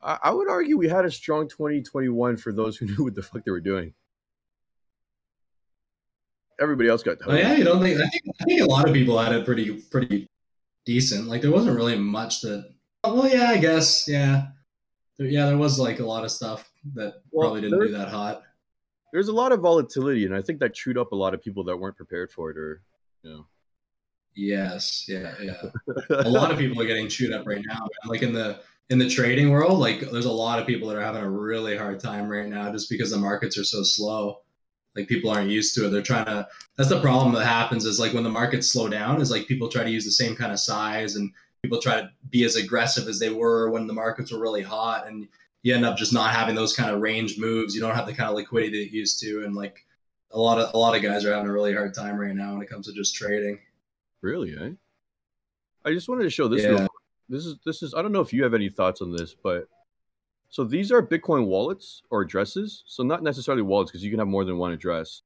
I, 0.01 0.19
I 0.23 0.31
would 0.31 0.49
argue 0.49 0.77
we 0.77 0.89
had 0.89 1.05
a 1.05 1.11
strong 1.11 1.47
2021 1.47 2.37
for 2.37 2.51
those 2.51 2.77
who 2.77 2.85
knew 2.87 3.05
what 3.05 3.15
the 3.15 3.23
fuck 3.23 3.45
they 3.45 3.51
were 3.51 3.61
doing. 3.61 3.93
Everybody 6.59 6.89
else 6.89 7.03
got 7.03 7.17
Oh, 7.25 7.35
yeah, 7.35 7.53
you 7.53 7.63
don't 7.63 7.81
think? 7.81 7.99
I 7.99 8.07
think 8.07 8.23
I 8.41 8.43
think 8.45 8.61
a 8.61 8.65
lot 8.65 8.87
of 8.87 8.93
people 8.93 9.19
had 9.19 9.33
it 9.33 9.45
pretty 9.45 9.81
pretty 9.91 10.27
decent. 10.85 11.27
Like 11.27 11.41
there 11.41 11.51
wasn't 11.51 11.75
really 11.75 11.97
much 11.97 12.41
that. 12.41 12.69
Oh, 13.03 13.15
well, 13.15 13.29
yeah, 13.29 13.49
I 13.49 13.57
guess, 13.57 14.07
yeah, 14.07 14.47
there, 15.17 15.27
yeah, 15.27 15.45
there 15.45 15.57
was 15.57 15.79
like 15.79 15.99
a 15.99 16.05
lot 16.05 16.23
of 16.23 16.31
stuff 16.31 16.69
that 16.95 17.15
Well, 17.31 17.49
probably 17.49 17.61
didn't 17.61 17.79
do 17.79 17.91
that 17.91 18.09
hot. 18.09 18.43
There's 19.13 19.27
a 19.27 19.33
lot 19.33 19.51
of 19.51 19.61
volatility, 19.61 20.25
and 20.25 20.35
I 20.35 20.41
think 20.41 20.59
that 20.59 20.73
chewed 20.73 20.97
up 20.97 21.11
a 21.11 21.15
lot 21.15 21.33
of 21.33 21.41
people 21.41 21.63
that 21.65 21.77
weren't 21.77 21.95
prepared 21.95 22.31
for 22.31 22.51
it, 22.51 22.57
or 22.57 22.81
you 23.23 23.29
know. 23.29 23.45
Yes, 24.35 25.05
yeah, 25.07 25.33
yeah. 25.41 25.61
a 26.09 26.29
lot 26.29 26.51
of 26.51 26.57
people 26.57 26.81
are 26.81 26.85
getting 26.85 27.07
chewed 27.07 27.31
up 27.31 27.47
right 27.47 27.63
now. 27.65 27.79
Man. 27.79 27.89
Like 28.07 28.21
in 28.21 28.33
the 28.33 28.59
in 28.89 28.99
the 28.99 29.09
trading 29.09 29.49
world, 29.49 29.79
like 29.79 30.01
there's 30.11 30.25
a 30.25 30.31
lot 30.31 30.59
of 30.59 30.67
people 30.67 30.89
that 30.89 30.97
are 30.97 31.01
having 31.01 31.23
a 31.23 31.29
really 31.29 31.77
hard 31.77 31.99
time 31.99 32.27
right 32.27 32.47
now 32.47 32.71
just 32.71 32.89
because 32.89 33.11
the 33.11 33.17
markets 33.17 33.57
are 33.57 33.63
so 33.63 33.83
slow. 33.83 34.41
Like 34.95 35.07
people 35.07 35.29
aren't 35.29 35.49
used 35.49 35.75
to 35.75 35.85
it. 35.85 35.89
They're 35.89 36.01
trying 36.01 36.25
to. 36.25 36.47
That's 36.77 36.89
the 36.89 37.01
problem 37.01 37.33
that 37.33 37.45
happens. 37.45 37.85
Is 37.85 37.99
like 37.99 38.13
when 38.13 38.23
the 38.23 38.29
markets 38.29 38.71
slow 38.71 38.87
down, 38.87 39.21
is 39.21 39.31
like 39.31 39.47
people 39.47 39.67
try 39.67 39.83
to 39.83 39.89
use 39.89 40.05
the 40.05 40.11
same 40.11 40.35
kind 40.35 40.51
of 40.51 40.59
size 40.59 41.15
and 41.15 41.31
people 41.61 41.81
try 41.81 41.99
to 41.99 42.09
be 42.29 42.43
as 42.43 42.55
aggressive 42.55 43.07
as 43.07 43.19
they 43.19 43.29
were 43.29 43.71
when 43.71 43.87
the 43.87 43.93
markets 43.93 44.31
were 44.31 44.39
really 44.39 44.61
hot, 44.61 45.07
and 45.07 45.27
you 45.63 45.73
end 45.73 45.85
up 45.85 45.97
just 45.97 46.13
not 46.13 46.33
having 46.33 46.55
those 46.55 46.75
kind 46.75 46.91
of 46.91 47.01
range 47.01 47.37
moves. 47.37 47.73
You 47.73 47.81
don't 47.81 47.95
have 47.95 48.05
the 48.05 48.13
kind 48.13 48.29
of 48.29 48.35
liquidity 48.35 48.83
that 48.83 48.93
you 48.93 48.99
used 48.99 49.19
to, 49.21 49.43
and 49.43 49.55
like 49.55 49.83
a 50.31 50.39
lot 50.39 50.59
of 50.59 50.73
a 50.73 50.77
lot 50.77 50.95
of 50.95 51.01
guys 51.01 51.25
are 51.25 51.33
having 51.33 51.49
a 51.49 51.53
really 51.53 51.73
hard 51.73 51.93
time 51.93 52.17
right 52.17 52.35
now 52.35 52.53
when 52.53 52.61
it 52.61 52.69
comes 52.69 52.87
to 52.87 52.93
just 52.93 53.15
trading. 53.15 53.59
Really, 54.21 54.55
eh? 54.59 54.71
I 55.83 55.91
just 55.91 56.07
wanted 56.07 56.23
to 56.23 56.29
show 56.29 56.47
this. 56.47 56.63
Yeah. 56.63 56.87
This 57.27 57.45
is 57.45 57.55
this 57.65 57.81
is. 57.81 57.93
I 57.93 58.01
don't 58.01 58.11
know 58.11 58.21
if 58.21 58.31
you 58.31 58.43
have 58.43 58.53
any 58.53 58.69
thoughts 58.69 59.01
on 59.01 59.11
this, 59.11 59.35
but 59.41 59.67
so 60.49 60.63
these 60.63 60.91
are 60.91 61.05
Bitcoin 61.05 61.47
wallets 61.47 62.03
or 62.09 62.21
addresses. 62.21 62.83
So 62.85 63.03
not 63.03 63.23
necessarily 63.23 63.63
wallets 63.63 63.91
because 63.91 64.03
you 64.03 64.09
can 64.09 64.19
have 64.19 64.27
more 64.27 64.45
than 64.45 64.57
one 64.57 64.71
address, 64.71 65.21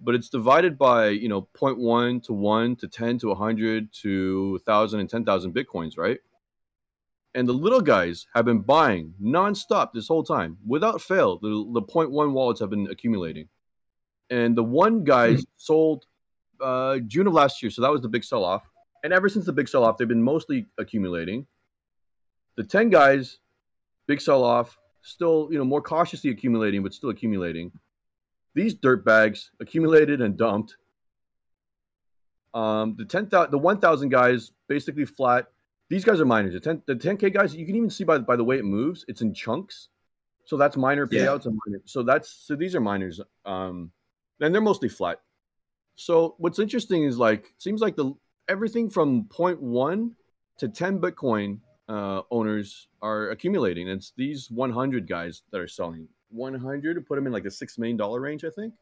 but 0.00 0.14
it's 0.14 0.28
divided 0.28 0.76
by 0.78 1.08
you 1.08 1.28
know 1.28 1.48
0.1 1.54 2.22
to 2.24 2.32
1 2.32 2.76
to 2.76 2.88
10 2.88 3.18
to 3.18 3.28
100 3.28 3.92
to 4.02 4.50
1,000 4.52 5.00
and 5.00 5.08
10,000 5.08 5.54
bitcoins, 5.54 5.96
right? 5.96 6.18
And 7.34 7.48
the 7.48 7.54
little 7.54 7.80
guys 7.80 8.26
have 8.34 8.44
been 8.44 8.60
buying 8.60 9.14
nonstop 9.22 9.92
this 9.92 10.08
whole 10.08 10.24
time 10.24 10.58
without 10.66 11.00
fail. 11.00 11.38
The 11.38 11.48
the 11.72 11.82
0.1 11.82 12.32
wallets 12.32 12.60
have 12.60 12.70
been 12.70 12.88
accumulating, 12.90 13.48
and 14.28 14.56
the 14.56 14.64
one 14.64 15.04
guys 15.04 15.40
mm-hmm. 15.40 15.52
sold 15.56 16.06
uh, 16.60 16.98
June 17.06 17.26
of 17.26 17.32
last 17.32 17.62
year. 17.62 17.70
So 17.70 17.82
that 17.82 17.90
was 17.90 18.02
the 18.02 18.08
big 18.08 18.24
sell 18.24 18.44
off. 18.44 18.62
And 19.02 19.12
ever 19.12 19.28
since 19.28 19.46
the 19.46 19.52
big 19.52 19.68
sell 19.68 19.84
off, 19.84 19.98
they've 19.98 20.06
been 20.06 20.22
mostly 20.22 20.66
accumulating. 20.78 21.46
The 22.56 22.64
10 22.64 22.90
guys, 22.90 23.38
big 24.12 24.20
sell 24.20 24.44
off, 24.44 24.78
still, 25.00 25.48
you 25.50 25.56
know, 25.56 25.64
more 25.64 25.80
cautiously 25.80 26.28
accumulating, 26.28 26.82
but 26.82 26.92
still 26.92 27.08
accumulating. 27.08 27.72
These 28.54 28.74
dirt 28.74 29.06
bags 29.06 29.50
accumulated 29.58 30.20
and 30.20 30.36
dumped. 30.36 30.76
Um, 32.52 32.94
the 32.98 33.06
10,000, 33.06 33.50
the 33.50 33.56
1,000 33.56 34.10
guys 34.10 34.52
basically 34.68 35.06
flat. 35.06 35.46
These 35.88 36.04
guys 36.04 36.20
are 36.20 36.26
miners. 36.26 36.52
The 36.52 36.60
10, 36.60 36.82
the 36.86 36.94
10K 36.94 37.32
guys, 37.32 37.56
you 37.56 37.64
can 37.64 37.74
even 37.74 37.88
see 37.88 38.04
by, 38.04 38.18
by 38.18 38.36
the 38.36 38.44
way 38.44 38.58
it 38.58 38.66
moves, 38.66 39.06
it's 39.08 39.22
in 39.22 39.32
chunks. 39.32 39.88
So 40.44 40.58
that's 40.58 40.76
miner 40.76 41.06
payouts 41.06 41.44
yeah. 41.44 41.50
and 41.50 41.58
miner. 41.64 41.80
So 41.86 42.02
that's, 42.02 42.28
so 42.46 42.54
these 42.54 42.74
are 42.74 42.80
miners. 42.80 43.18
Um, 43.46 43.90
and 44.40 44.54
they're 44.54 44.60
mostly 44.60 44.90
flat. 44.90 45.20
So 45.94 46.34
what's 46.36 46.58
interesting 46.58 47.04
is 47.04 47.16
like 47.16 47.54
seems 47.56 47.80
like 47.80 47.96
the 47.96 48.12
everything 48.46 48.90
from 48.90 49.24
0.1 49.24 50.10
to 50.58 50.68
10 50.68 51.00
Bitcoin 51.00 51.60
uh, 51.92 52.22
owners 52.30 52.88
are 53.02 53.30
accumulating. 53.30 53.86
It's 53.86 54.12
these 54.16 54.50
100 54.50 55.06
guys 55.06 55.42
that 55.50 55.60
are 55.60 55.68
selling 55.68 56.08
100 56.30 56.94
to 56.94 57.00
put 57.02 57.16
them 57.16 57.26
in 57.26 57.32
like 57.32 57.42
the 57.42 57.50
six 57.50 57.76
million 57.76 57.98
dollar 57.98 58.20
range, 58.20 58.44
I 58.44 58.50
think. 58.50 58.72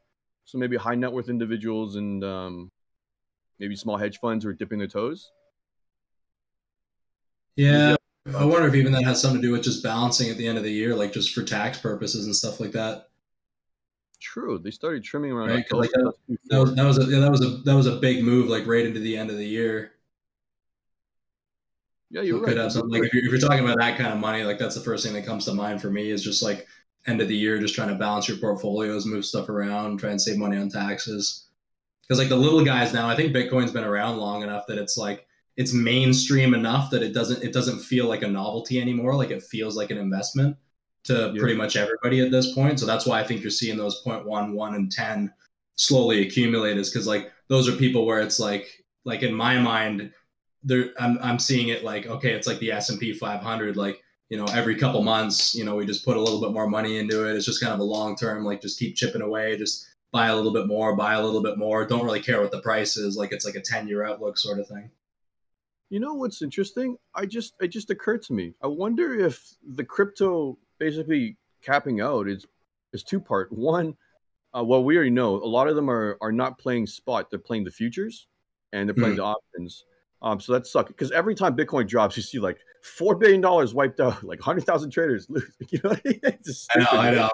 So 0.44 0.58
maybe 0.58 0.76
high 0.76 0.94
net 0.94 1.12
worth 1.12 1.28
individuals 1.28 1.96
and 1.96 2.22
um, 2.22 2.70
maybe 3.58 3.74
small 3.74 3.96
hedge 3.96 4.20
funds 4.20 4.44
who 4.44 4.50
are 4.50 4.54
dipping 4.54 4.78
their 4.78 4.88
toes. 4.88 5.32
Yeah, 7.56 7.96
I 8.34 8.44
wonder 8.44 8.68
if 8.68 8.74
even 8.74 8.92
that 8.92 9.04
has 9.04 9.20
something 9.20 9.42
to 9.42 9.46
do 9.46 9.52
with 9.52 9.64
just 9.64 9.82
balancing 9.82 10.30
at 10.30 10.36
the 10.36 10.46
end 10.46 10.56
of 10.56 10.64
the 10.64 10.72
year, 10.72 10.94
like 10.94 11.12
just 11.12 11.34
for 11.34 11.42
tax 11.42 11.78
purposes 11.78 12.26
and 12.26 12.34
stuff 12.34 12.60
like 12.60 12.72
that. 12.72 13.08
True, 14.20 14.58
they 14.58 14.70
started 14.70 15.02
trimming 15.02 15.32
around. 15.32 15.48
Right? 15.48 15.72
Like 15.72 15.90
that, 15.90 16.12
that, 16.50 16.60
was 16.60 16.74
that 16.74 16.84
was 16.84 16.98
a 16.98 17.04
yeah, 17.10 17.18
that 17.18 17.30
was 17.30 17.44
a 17.44 17.48
that 17.64 17.74
was 17.74 17.86
a 17.86 17.96
big 17.96 18.22
move, 18.22 18.48
like 18.48 18.66
right 18.66 18.86
into 18.86 19.00
the 19.00 19.16
end 19.16 19.30
of 19.30 19.36
the 19.36 19.46
year. 19.46 19.92
Yeah, 22.10 22.22
you 22.22 22.38
right. 22.38 22.48
could 22.48 22.58
have 22.58 22.72
something 22.72 22.90
like 22.90 23.04
if 23.04 23.14
you're, 23.14 23.24
if 23.24 23.30
you're 23.30 23.40
talking 23.40 23.64
about 23.64 23.78
that 23.78 23.96
kind 23.96 24.12
of 24.12 24.18
money, 24.18 24.42
like 24.42 24.58
that's 24.58 24.74
the 24.74 24.80
first 24.80 25.04
thing 25.04 25.14
that 25.14 25.24
comes 25.24 25.44
to 25.44 25.54
mind 25.54 25.80
for 25.80 25.90
me 25.90 26.10
is 26.10 26.24
just 26.24 26.42
like 26.42 26.66
end 27.06 27.20
of 27.20 27.28
the 27.28 27.36
year, 27.36 27.58
just 27.58 27.74
trying 27.74 27.88
to 27.88 27.94
balance 27.94 28.28
your 28.28 28.38
portfolios, 28.38 29.06
move 29.06 29.24
stuff 29.24 29.48
around, 29.48 29.98
try 29.98 30.10
and 30.10 30.20
save 30.20 30.36
money 30.36 30.56
on 30.56 30.68
taxes. 30.68 31.46
Because 32.02 32.18
like 32.18 32.28
the 32.28 32.36
little 32.36 32.64
guys 32.64 32.92
now, 32.92 33.08
I 33.08 33.14
think 33.14 33.34
Bitcoin's 33.34 33.70
been 33.70 33.84
around 33.84 34.16
long 34.16 34.42
enough 34.42 34.66
that 34.66 34.78
it's 34.78 34.96
like 34.96 35.26
it's 35.56 35.72
mainstream 35.72 36.54
enough 36.54 36.90
that 36.90 37.02
it 37.02 37.12
doesn't 37.12 37.44
it 37.44 37.52
doesn't 37.52 37.78
feel 37.78 38.06
like 38.06 38.22
a 38.22 38.28
novelty 38.28 38.80
anymore. 38.80 39.14
Like 39.14 39.30
it 39.30 39.42
feels 39.44 39.76
like 39.76 39.90
an 39.90 39.98
investment 39.98 40.56
to 41.04 41.32
yeah. 41.32 41.40
pretty 41.40 41.54
much 41.54 41.76
everybody 41.76 42.20
at 42.20 42.30
this 42.30 42.52
point. 42.52 42.80
So 42.80 42.86
that's 42.86 43.06
why 43.06 43.20
I 43.20 43.24
think 43.24 43.40
you're 43.40 43.50
seeing 43.50 43.78
those 43.78 44.02
0.1, 44.04 44.52
1, 44.52 44.74
and 44.74 44.90
10 44.90 45.32
slowly 45.76 46.26
accumulate 46.26 46.76
is 46.76 46.90
because 46.90 47.06
like 47.06 47.32
those 47.48 47.68
are 47.68 47.72
people 47.72 48.04
where 48.04 48.20
it's 48.20 48.40
like 48.40 48.84
like 49.04 49.22
in 49.22 49.32
my 49.32 49.58
mind, 49.58 50.12
there 50.62 50.90
I'm 50.98 51.18
I'm 51.22 51.38
seeing 51.38 51.68
it 51.68 51.84
like, 51.84 52.06
okay, 52.06 52.32
it's 52.32 52.46
like 52.46 52.58
the 52.58 52.72
S 52.72 52.90
and 52.90 52.98
P 52.98 53.12
500, 53.12 53.76
like 53.76 54.02
you 54.28 54.36
know, 54.36 54.46
every 54.54 54.76
couple 54.76 55.02
months, 55.02 55.54
you 55.54 55.64
know, 55.64 55.74
we 55.74 55.84
just 55.84 56.04
put 56.04 56.16
a 56.16 56.20
little 56.20 56.40
bit 56.40 56.52
more 56.52 56.68
money 56.68 56.98
into 56.98 57.28
it. 57.28 57.34
It's 57.34 57.46
just 57.46 57.60
kind 57.60 57.74
of 57.74 57.80
a 57.80 57.84
long 57.84 58.16
term, 58.16 58.44
like 58.44 58.62
just 58.62 58.78
keep 58.78 58.94
chipping 58.94 59.22
away, 59.22 59.56
just 59.56 59.88
buy 60.12 60.28
a 60.28 60.36
little 60.36 60.52
bit 60.52 60.68
more, 60.68 60.94
buy 60.94 61.14
a 61.14 61.22
little 61.22 61.42
bit 61.42 61.58
more. 61.58 61.84
Don't 61.84 62.04
really 62.04 62.22
care 62.22 62.40
what 62.40 62.52
the 62.52 62.60
price 62.60 62.96
is. 62.96 63.16
Like 63.16 63.32
it's 63.32 63.44
like 63.44 63.56
a 63.56 63.60
10 63.60 63.88
year 63.88 64.04
outlook 64.04 64.38
sort 64.38 64.60
of 64.60 64.68
thing. 64.68 64.90
You 65.88 65.98
know 65.98 66.14
what's 66.14 66.42
interesting? 66.42 66.96
I 67.14 67.26
just 67.26 67.54
it 67.60 67.68
just 67.68 67.90
occurred 67.90 68.22
to 68.22 68.32
me. 68.32 68.54
I 68.62 68.68
wonder 68.68 69.18
if 69.18 69.42
the 69.74 69.84
crypto 69.84 70.56
basically 70.78 71.36
capping 71.62 72.00
out 72.00 72.28
is 72.28 72.46
is 72.92 73.02
two 73.02 73.20
part. 73.20 73.50
One, 73.52 73.96
uh, 74.56 74.62
well, 74.62 74.84
we 74.84 74.94
already 74.94 75.10
know 75.10 75.36
a 75.36 75.46
lot 75.46 75.66
of 75.66 75.74
them 75.74 75.90
are 75.90 76.16
are 76.20 76.30
not 76.30 76.58
playing 76.58 76.86
spot; 76.86 77.30
they're 77.30 77.40
playing 77.40 77.64
the 77.64 77.72
futures 77.72 78.28
and 78.72 78.88
they're 78.88 78.94
playing 78.94 79.16
mm-hmm. 79.16 79.22
the 79.22 79.24
options. 79.24 79.84
Um, 80.22 80.38
so 80.40 80.52
that 80.52 80.66
sucks 80.66 80.88
because 80.88 81.10
every 81.12 81.34
time 81.34 81.56
Bitcoin 81.56 81.88
drops, 81.88 82.16
you 82.16 82.22
see 82.22 82.38
like 82.38 82.58
four 82.82 83.14
billion 83.14 83.40
dollars 83.40 83.74
wiped 83.74 84.00
out, 84.00 84.22
like 84.24 84.40
hundred 84.40 84.64
thousand 84.64 84.90
traders 84.90 85.28
lose. 85.28 85.50
You 85.70 85.80
know, 85.84 85.96
it's 86.04 86.66
I 86.74 86.78
know, 86.78 86.88
I 86.92 87.10
know. 87.10 87.30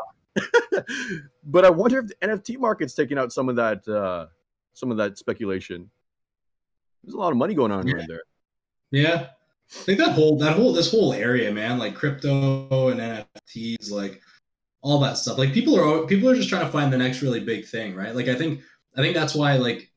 but 1.44 1.64
I 1.64 1.70
wonder 1.70 1.98
if 2.00 2.08
the 2.08 2.14
NFT 2.22 2.58
market's 2.58 2.94
taking 2.94 3.18
out 3.18 3.32
some 3.32 3.48
of 3.48 3.56
that, 3.56 3.86
uh, 3.88 4.26
some 4.74 4.90
of 4.90 4.98
that 4.98 5.18
speculation. 5.18 5.90
There's 7.02 7.14
a 7.14 7.18
lot 7.18 7.32
of 7.32 7.38
money 7.38 7.54
going 7.54 7.72
on 7.72 7.86
yeah. 7.86 7.94
right 7.94 8.08
there. 8.08 8.22
Yeah, 8.90 9.26
I 9.70 9.82
think 9.84 9.98
that 9.98 10.12
whole 10.12 10.38
that 10.38 10.56
whole 10.56 10.72
this 10.72 10.90
whole 10.90 11.12
area, 11.12 11.50
man, 11.50 11.78
like 11.78 11.94
crypto 11.94 12.88
and 12.88 13.00
NFTs, 13.00 13.90
like 13.90 14.20
all 14.80 15.00
that 15.00 15.18
stuff. 15.18 15.38
Like 15.38 15.52
people 15.52 15.78
are 15.78 16.06
people 16.06 16.28
are 16.28 16.36
just 16.36 16.48
trying 16.48 16.64
to 16.64 16.72
find 16.72 16.92
the 16.92 16.98
next 16.98 17.22
really 17.22 17.40
big 17.40 17.66
thing, 17.66 17.94
right? 17.96 18.14
Like 18.14 18.28
I 18.28 18.34
think 18.36 18.60
I 18.96 19.02
think 19.02 19.14
that's 19.14 19.34
why 19.34 19.56
like 19.56 19.90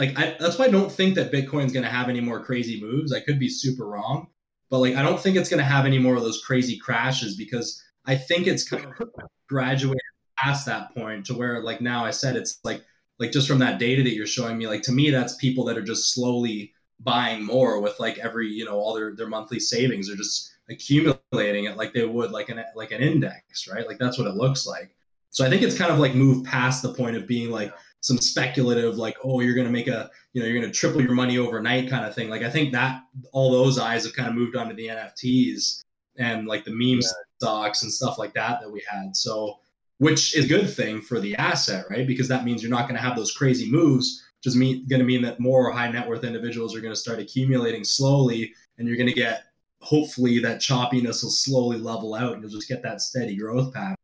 like 0.00 0.18
I, 0.18 0.34
that's 0.40 0.58
why 0.58 0.64
I 0.64 0.70
don't 0.70 0.90
think 0.90 1.14
that 1.14 1.30
Bitcoin's 1.30 1.72
going 1.72 1.84
to 1.84 1.90
have 1.90 2.08
any 2.08 2.22
more 2.22 2.42
crazy 2.42 2.80
moves. 2.80 3.12
I 3.12 3.20
could 3.20 3.38
be 3.38 3.50
super 3.50 3.86
wrong, 3.86 4.28
but 4.70 4.78
like 4.78 4.96
I 4.96 5.02
don't 5.02 5.20
think 5.20 5.36
it's 5.36 5.50
going 5.50 5.58
to 5.58 5.64
have 5.64 5.84
any 5.84 5.98
more 5.98 6.16
of 6.16 6.22
those 6.22 6.42
crazy 6.42 6.78
crashes 6.78 7.36
because 7.36 7.80
I 8.06 8.16
think 8.16 8.46
it's 8.46 8.68
kind 8.68 8.86
of 8.86 9.10
graduated 9.48 10.00
past 10.38 10.64
that 10.66 10.94
point 10.94 11.26
to 11.26 11.34
where 11.34 11.62
like 11.62 11.82
now 11.82 12.02
I 12.02 12.10
said 12.10 12.34
it's 12.34 12.58
like 12.64 12.82
like 13.18 13.30
just 13.30 13.46
from 13.46 13.58
that 13.58 13.78
data 13.78 14.02
that 14.02 14.14
you're 14.14 14.26
showing 14.26 14.56
me, 14.56 14.66
like 14.66 14.82
to 14.84 14.92
me 14.92 15.10
that's 15.10 15.36
people 15.36 15.66
that 15.66 15.76
are 15.76 15.82
just 15.82 16.14
slowly 16.14 16.72
buying 17.00 17.44
more 17.44 17.78
with 17.80 18.00
like 18.00 18.16
every 18.18 18.48
you 18.48 18.64
know 18.64 18.78
all 18.78 18.94
their 18.94 19.14
their 19.14 19.28
monthly 19.28 19.60
savings 19.60 20.10
are 20.10 20.16
just 20.16 20.50
accumulating 20.70 21.64
it 21.64 21.76
like 21.76 21.92
they 21.92 22.06
would 22.06 22.30
like 22.30 22.48
an 22.48 22.62
like 22.74 22.92
an 22.92 23.02
index 23.02 23.66
right 23.68 23.86
like 23.86 23.98
that's 23.98 24.18
what 24.18 24.26
it 24.26 24.34
looks 24.34 24.66
like 24.66 24.94
so 25.30 25.44
i 25.44 25.48
think 25.48 25.62
it's 25.62 25.78
kind 25.78 25.92
of 25.92 25.98
like 25.98 26.14
moved 26.14 26.46
past 26.46 26.82
the 26.82 26.92
point 26.94 27.16
of 27.16 27.26
being 27.26 27.50
like 27.50 27.72
some 28.00 28.18
speculative 28.18 28.96
like 28.96 29.16
oh 29.24 29.40
you're 29.40 29.54
going 29.54 29.66
to 29.66 29.72
make 29.72 29.88
a 29.88 30.10
you 30.32 30.40
know 30.40 30.48
you're 30.48 30.58
going 30.58 30.70
to 30.70 30.76
triple 30.76 31.00
your 31.00 31.12
money 31.12 31.38
overnight 31.38 31.88
kind 31.90 32.04
of 32.04 32.14
thing. 32.14 32.28
Like 32.28 32.42
i 32.42 32.50
think 32.50 32.72
that 32.72 33.02
all 33.32 33.50
those 33.50 33.78
eyes 33.78 34.04
have 34.04 34.14
kind 34.14 34.28
of 34.28 34.34
moved 34.34 34.56
on 34.56 34.68
to 34.68 34.74
the 34.74 34.88
nfts 34.88 35.82
and 36.18 36.46
like 36.46 36.64
the 36.64 36.70
meme 36.70 37.00
yeah. 37.00 37.08
stocks 37.38 37.82
and 37.82 37.92
stuff 37.92 38.18
like 38.18 38.34
that 38.34 38.60
that 38.60 38.70
we 38.70 38.82
had. 38.88 39.16
So 39.16 39.58
which 39.98 40.34
is 40.34 40.46
a 40.46 40.48
good 40.48 40.70
thing 40.70 41.02
for 41.02 41.20
the 41.20 41.36
asset 41.36 41.84
right? 41.90 42.06
Because 42.06 42.28
that 42.28 42.44
means 42.44 42.62
you're 42.62 42.70
not 42.70 42.88
going 42.88 42.96
to 42.96 43.06
have 43.06 43.16
those 43.16 43.32
crazy 43.32 43.70
moves 43.70 44.24
just 44.42 44.56
mean 44.56 44.86
going 44.88 45.00
to 45.00 45.06
mean 45.06 45.22
that 45.22 45.38
more 45.38 45.70
high 45.70 45.90
net 45.90 46.08
worth 46.08 46.24
individuals 46.24 46.74
are 46.74 46.80
going 46.80 46.94
to 46.94 46.98
start 46.98 47.18
accumulating 47.18 47.84
slowly, 47.84 48.54
and 48.78 48.88
you're 48.88 48.96
going 48.96 49.06
to 49.06 49.12
get 49.12 49.44
hopefully 49.82 50.38
that 50.38 50.60
choppiness 50.60 51.22
will 51.22 51.30
slowly 51.30 51.76
level 51.76 52.14
out, 52.14 52.32
and 52.32 52.42
you'll 52.42 52.50
just 52.50 52.68
get 52.68 52.82
that 52.82 53.02
steady 53.02 53.36
growth 53.36 53.74
path 53.74 53.96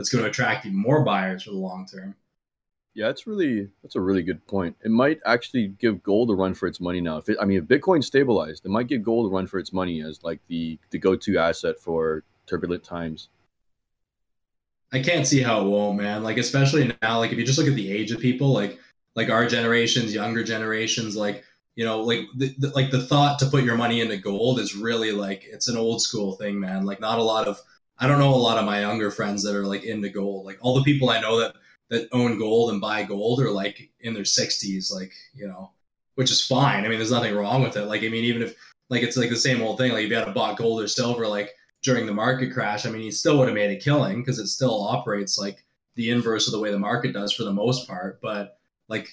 that's 0.00 0.08
going 0.08 0.24
to 0.24 0.30
attract 0.30 0.64
even 0.64 0.78
more 0.78 1.04
buyers 1.04 1.42
for 1.42 1.50
the 1.50 1.58
long 1.58 1.86
term. 1.86 2.14
Yeah, 2.94 3.08
that's 3.08 3.26
really 3.26 3.68
that's 3.82 3.96
a 3.96 4.00
really 4.00 4.22
good 4.22 4.44
point. 4.46 4.74
It 4.82 4.90
might 4.90 5.20
actually 5.26 5.68
give 5.78 6.02
gold 6.02 6.30
a 6.30 6.34
run 6.34 6.54
for 6.54 6.66
its 6.66 6.80
money 6.80 7.02
now. 7.02 7.18
If 7.18 7.28
it, 7.28 7.36
I 7.38 7.44
mean, 7.44 7.58
if 7.58 7.64
Bitcoin 7.64 8.02
stabilized, 8.02 8.64
it 8.64 8.70
might 8.70 8.86
give 8.86 9.02
gold 9.02 9.30
a 9.30 9.34
run 9.34 9.46
for 9.46 9.58
its 9.58 9.74
money 9.74 10.02
as 10.02 10.24
like 10.24 10.40
the 10.48 10.78
the 10.88 10.98
go 10.98 11.16
to 11.16 11.38
asset 11.38 11.78
for 11.78 12.24
turbulent 12.46 12.82
times. 12.82 13.28
I 14.90 15.00
can't 15.00 15.26
see 15.26 15.42
how 15.42 15.60
it 15.60 15.68
won't, 15.68 16.00
man. 16.00 16.22
Like 16.22 16.38
especially 16.38 16.90
now, 17.02 17.18
like 17.18 17.30
if 17.30 17.38
you 17.38 17.44
just 17.44 17.58
look 17.58 17.68
at 17.68 17.74
the 17.74 17.92
age 17.92 18.10
of 18.10 18.20
people, 18.20 18.54
like 18.54 18.78
like 19.14 19.28
our 19.28 19.46
generations, 19.46 20.14
younger 20.14 20.42
generations, 20.42 21.14
like 21.14 21.44
you 21.76 21.84
know, 21.84 22.00
like 22.00 22.20
the, 22.38 22.54
the, 22.56 22.70
like 22.70 22.90
the 22.90 23.02
thought 23.02 23.38
to 23.40 23.46
put 23.46 23.64
your 23.64 23.76
money 23.76 24.00
into 24.00 24.16
gold 24.16 24.58
is 24.58 24.74
really 24.74 25.12
like 25.12 25.44
it's 25.44 25.68
an 25.68 25.76
old 25.76 26.00
school 26.00 26.36
thing, 26.36 26.58
man. 26.58 26.86
Like 26.86 27.00
not 27.00 27.18
a 27.18 27.22
lot 27.22 27.46
of 27.46 27.60
I 28.00 28.06
don't 28.06 28.18
know 28.18 28.34
a 28.34 28.36
lot 28.36 28.58
of 28.58 28.64
my 28.64 28.80
younger 28.80 29.10
friends 29.10 29.42
that 29.42 29.54
are 29.54 29.66
like 29.66 29.84
into 29.84 30.08
gold. 30.08 30.46
Like 30.46 30.58
all 30.62 30.74
the 30.74 30.82
people 30.82 31.10
I 31.10 31.20
know 31.20 31.38
that 31.38 31.54
that 31.90 32.08
own 32.12 32.38
gold 32.38 32.70
and 32.70 32.80
buy 32.80 33.02
gold 33.02 33.40
are 33.40 33.50
like 33.50 33.90
in 34.00 34.14
their 34.14 34.22
60s, 34.22 34.92
like 34.92 35.12
you 35.34 35.46
know, 35.46 35.70
which 36.14 36.30
is 36.30 36.44
fine. 36.44 36.84
I 36.84 36.88
mean, 36.88 36.98
there's 36.98 37.10
nothing 37.10 37.34
wrong 37.34 37.62
with 37.62 37.76
it. 37.76 37.84
Like, 37.84 38.02
I 38.02 38.08
mean, 38.08 38.24
even 38.24 38.42
if 38.42 38.56
like 38.88 39.02
it's 39.02 39.16
like 39.16 39.30
the 39.30 39.36
same 39.36 39.62
old 39.62 39.78
thing. 39.78 39.92
Like 39.92 40.04
if 40.04 40.10
you 40.10 40.16
had 40.16 40.34
bought 40.34 40.56
gold 40.56 40.80
or 40.80 40.88
silver, 40.88 41.26
like 41.26 41.50
during 41.82 42.06
the 42.06 42.12
market 42.12 42.52
crash, 42.52 42.86
I 42.86 42.90
mean, 42.90 43.02
you 43.02 43.12
still 43.12 43.38
would 43.38 43.48
have 43.48 43.54
made 43.54 43.70
a 43.70 43.80
killing 43.80 44.20
because 44.20 44.38
it 44.38 44.48
still 44.48 44.82
operates 44.82 45.38
like 45.38 45.64
the 45.96 46.10
inverse 46.10 46.46
of 46.46 46.52
the 46.52 46.60
way 46.60 46.70
the 46.70 46.78
market 46.78 47.12
does 47.12 47.32
for 47.32 47.44
the 47.44 47.52
most 47.52 47.86
part. 47.86 48.20
But 48.22 48.58
like, 48.88 49.08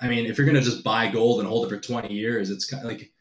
I 0.00 0.08
mean, 0.08 0.26
if 0.26 0.36
you're 0.36 0.46
gonna 0.46 0.60
just 0.60 0.84
buy 0.84 1.08
gold 1.08 1.40
and 1.40 1.48
hold 1.48 1.66
it 1.66 1.74
for 1.74 1.80
20 1.80 2.12
years, 2.12 2.50
it's 2.50 2.66
kind 2.66 2.84
of 2.84 2.90
like 2.90 3.12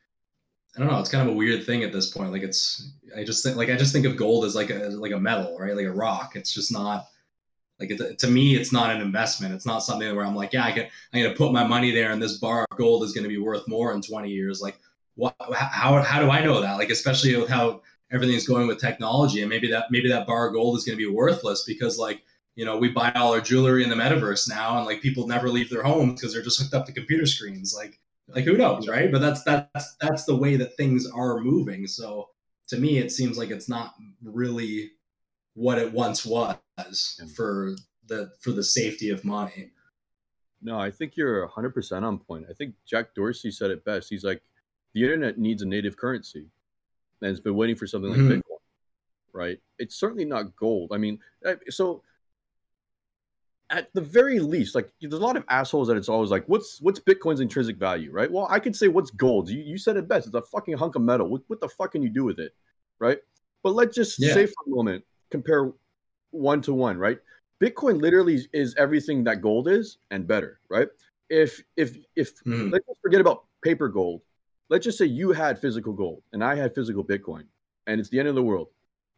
I 0.75 0.79
don't 0.79 0.89
know. 0.89 1.00
It's 1.00 1.10
kind 1.10 1.27
of 1.27 1.34
a 1.34 1.38
weird 1.38 1.65
thing 1.65 1.84
at 1.84 1.94
this 1.94 2.10
point. 2.10 2.32
Like 2.32 2.44
it's, 2.44 2.91
I 3.15 3.24
just 3.24 3.44
think, 3.44 3.55
like 3.55 3.70
I 3.70 3.75
just 3.75 3.94
think 3.94 4.05
of 4.05 4.17
gold 4.17 4.44
as 4.46 4.55
like 4.55 4.70
a 4.70 4.89
like 4.89 5.13
a 5.13 5.20
metal, 5.20 5.58
right? 5.58 5.75
Like 5.75 5.86
a 5.86 5.91
rock. 5.91 6.36
It's 6.36 6.53
just 6.53 6.72
not 6.72 7.08
like 7.79 7.91
to 8.17 8.27
me, 8.27 8.55
it's 8.55 8.72
not 8.72 8.94
an 8.94 9.01
investment. 9.01 9.53
It's 9.53 9.65
not 9.65 9.79
something 9.79 10.15
where 10.15 10.25
I'm 10.25 10.36
like, 10.36 10.53
yeah, 10.53 10.65
I 10.65 10.72
can, 10.72 10.88
I'm 11.13 11.24
gonna 11.24 11.36
put 11.36 11.51
my 11.51 11.65
money 11.65 11.91
there, 11.91 12.12
and 12.12 12.22
this 12.22 12.38
bar 12.38 12.65
of 12.70 12.77
gold 12.77 13.03
is 13.03 13.13
gonna 13.13 13.27
be 13.27 13.38
worth 13.38 13.67
more 13.67 13.94
in 13.94 14.01
20 14.01 14.29
years. 14.29 14.62
Like, 14.62 14.79
what? 15.15 15.36
How 15.53 16.01
how 16.01 16.22
do 16.22 16.29
I 16.29 16.44
know 16.44 16.62
that? 16.62 16.77
Like, 16.77 16.89
especially 16.89 17.36
with 17.36 17.50
how 17.50 17.82
everything's 18.12 18.48
going 18.48 18.67
with 18.67 18.79
technology, 18.79 19.41
and 19.41 19.50
maybe 19.50 19.70
that 19.72 19.86
maybe 19.91 20.10
that 20.10 20.27
bar 20.27 20.48
of 20.48 20.53
gold 20.53 20.77
is 20.77 20.84
gonna 20.84 20.98
be 20.98 21.08
worthless 21.08 21.63
because 21.63 21.98
like 21.98 22.22
you 22.55 22.65
know 22.65 22.77
we 22.77 22.89
buy 22.89 23.12
all 23.12 23.34
our 23.34 23.41
jewelry 23.41 23.84
in 23.84 23.89
the 23.89 23.96
metaverse 23.96 24.50
now, 24.50 24.77
and 24.77 24.86
like 24.86 25.01
people 25.01 25.27
never 25.27 25.50
leave 25.50 25.70
their 25.70 25.84
homes 25.84 26.20
because 26.20 26.34
they're 26.34 26.44
just 26.44 26.62
hooked 26.62 26.74
up 26.74 26.86
to 26.86 26.94
computer 26.94 27.25
screens. 27.25 27.74
Like 27.75 28.00
like 28.27 28.44
who 28.44 28.58
knows, 28.58 28.88
right? 28.88 29.12
But 29.12 29.20
that's 29.20 29.44
that's 29.44 29.96
that's 30.01 30.25
the 30.25 30.36
way 30.36 30.55
that 30.58 30.75
things 30.77 31.08
are 31.08 31.39
moving. 31.39 31.88
So 31.88 32.29
to 32.70 32.77
me, 32.77 32.98
it 32.98 33.12
seems 33.12 33.38
like 33.38 33.51
it's 33.51 33.70
not 33.70 33.94
really 34.24 34.91
what 35.53 35.77
it 35.77 35.91
once 35.91 36.25
was 36.25 36.58
for 37.36 37.75
the 38.08 38.32
for 38.41 38.51
the 38.51 38.63
safety 38.63 39.10
of 39.10 39.24
money. 39.24 39.72
No, 40.62 40.79
I 40.79 40.89
think 40.89 41.15
you're 41.15 41.48
100% 41.48 42.01
on 42.01 42.17
point. 42.17 42.46
I 42.50 42.53
think 42.53 42.74
Jack 42.88 43.13
Dorsey 43.13 43.51
said 43.51 43.70
it 43.70 43.86
best. 43.86 44.10
He's 44.10 44.24
like, 44.24 44.41
the 44.94 45.03
internet 45.03 45.38
needs 45.38 45.62
a 45.62 45.65
native 45.65 45.96
currency, 45.96 46.48
and 47.22 47.29
it's 47.29 47.39
been 47.39 47.55
waiting 47.55 47.75
for 47.75 47.86
something 47.86 48.10
like 48.10 48.20
mm-hmm. 48.20 48.39
Bitcoin, 48.39 48.58
right? 49.32 49.60
It's 49.77 49.96
certainly 49.96 50.25
not 50.25 50.55
gold. 50.55 50.91
I 50.91 50.98
mean, 50.98 51.20
so 51.70 52.01
at 53.69 53.89
the 53.93 54.01
very 54.01 54.39
least, 54.39 54.75
like 54.75 54.89
there's 55.01 55.13
a 55.13 55.17
lot 55.17 55.38
of 55.38 55.43
assholes 55.50 55.88
that 55.88 55.98
it's 55.98 56.10
always 56.10 56.29
like, 56.29 56.45
what's 56.48 56.79
what's 56.81 57.00
Bitcoin's 57.00 57.39
intrinsic 57.39 57.77
value, 57.77 58.12
right? 58.12 58.31
Well, 58.31 58.48
I 58.50 58.60
could 58.60 58.75
say 58.75 58.88
what's 58.88 59.12
gold. 59.12 59.50
You, 59.50 59.62
you 59.62 59.77
said 59.77 59.98
it 59.98 60.07
best. 60.07 60.27
It's 60.27 60.36
a 60.36 60.41
fucking 60.41 60.77
hunk 60.77 60.95
of 60.95 61.01
metal. 61.01 61.27
What, 61.27 61.41
what 61.48 61.60
the 61.60 61.69
fuck 61.69 61.93
can 61.93 62.03
you 62.03 62.10
do 62.10 62.24
with 62.24 62.39
it, 62.39 62.53
right? 63.00 63.17
But 63.63 63.74
let's 63.74 63.95
just 63.95 64.19
yeah. 64.19 64.34
say 64.34 64.45
for 64.45 64.55
a 64.67 64.69
moment, 64.69 65.03
compare 65.31 65.72
one 66.29 66.62
to 66.62 66.74
one, 66.74 66.98
right? 66.98 67.17
Bitcoin 67.62 68.01
literally 68.01 68.39
is 68.53 68.75
everything 68.77 69.24
that 69.24 69.41
gold 69.41 69.67
is 69.67 69.98
and 70.12 70.27
better, 70.27 70.60
right? 70.69 70.88
If 71.29 71.63
if 71.75 71.98
if 72.15 72.31
mm. 72.43 72.72
let's 72.72 72.86
just 72.86 73.01
forget 73.01 73.22
about 73.22 73.45
paper 73.63 73.89
gold. 73.89 74.22
Let's 74.69 74.84
just 74.84 74.98
say 74.98 75.05
you 75.05 75.31
had 75.31 75.60
physical 75.60 75.93
gold 75.93 76.24
and 76.34 76.43
I 76.43 76.55
had 76.55 76.74
physical 76.74 77.03
Bitcoin, 77.03 77.45
and 77.88 78.00
it's 78.00 78.10
the 78.10 78.19
end 78.19 78.27
of 78.27 78.36
the 78.36 78.43
world, 78.43 78.67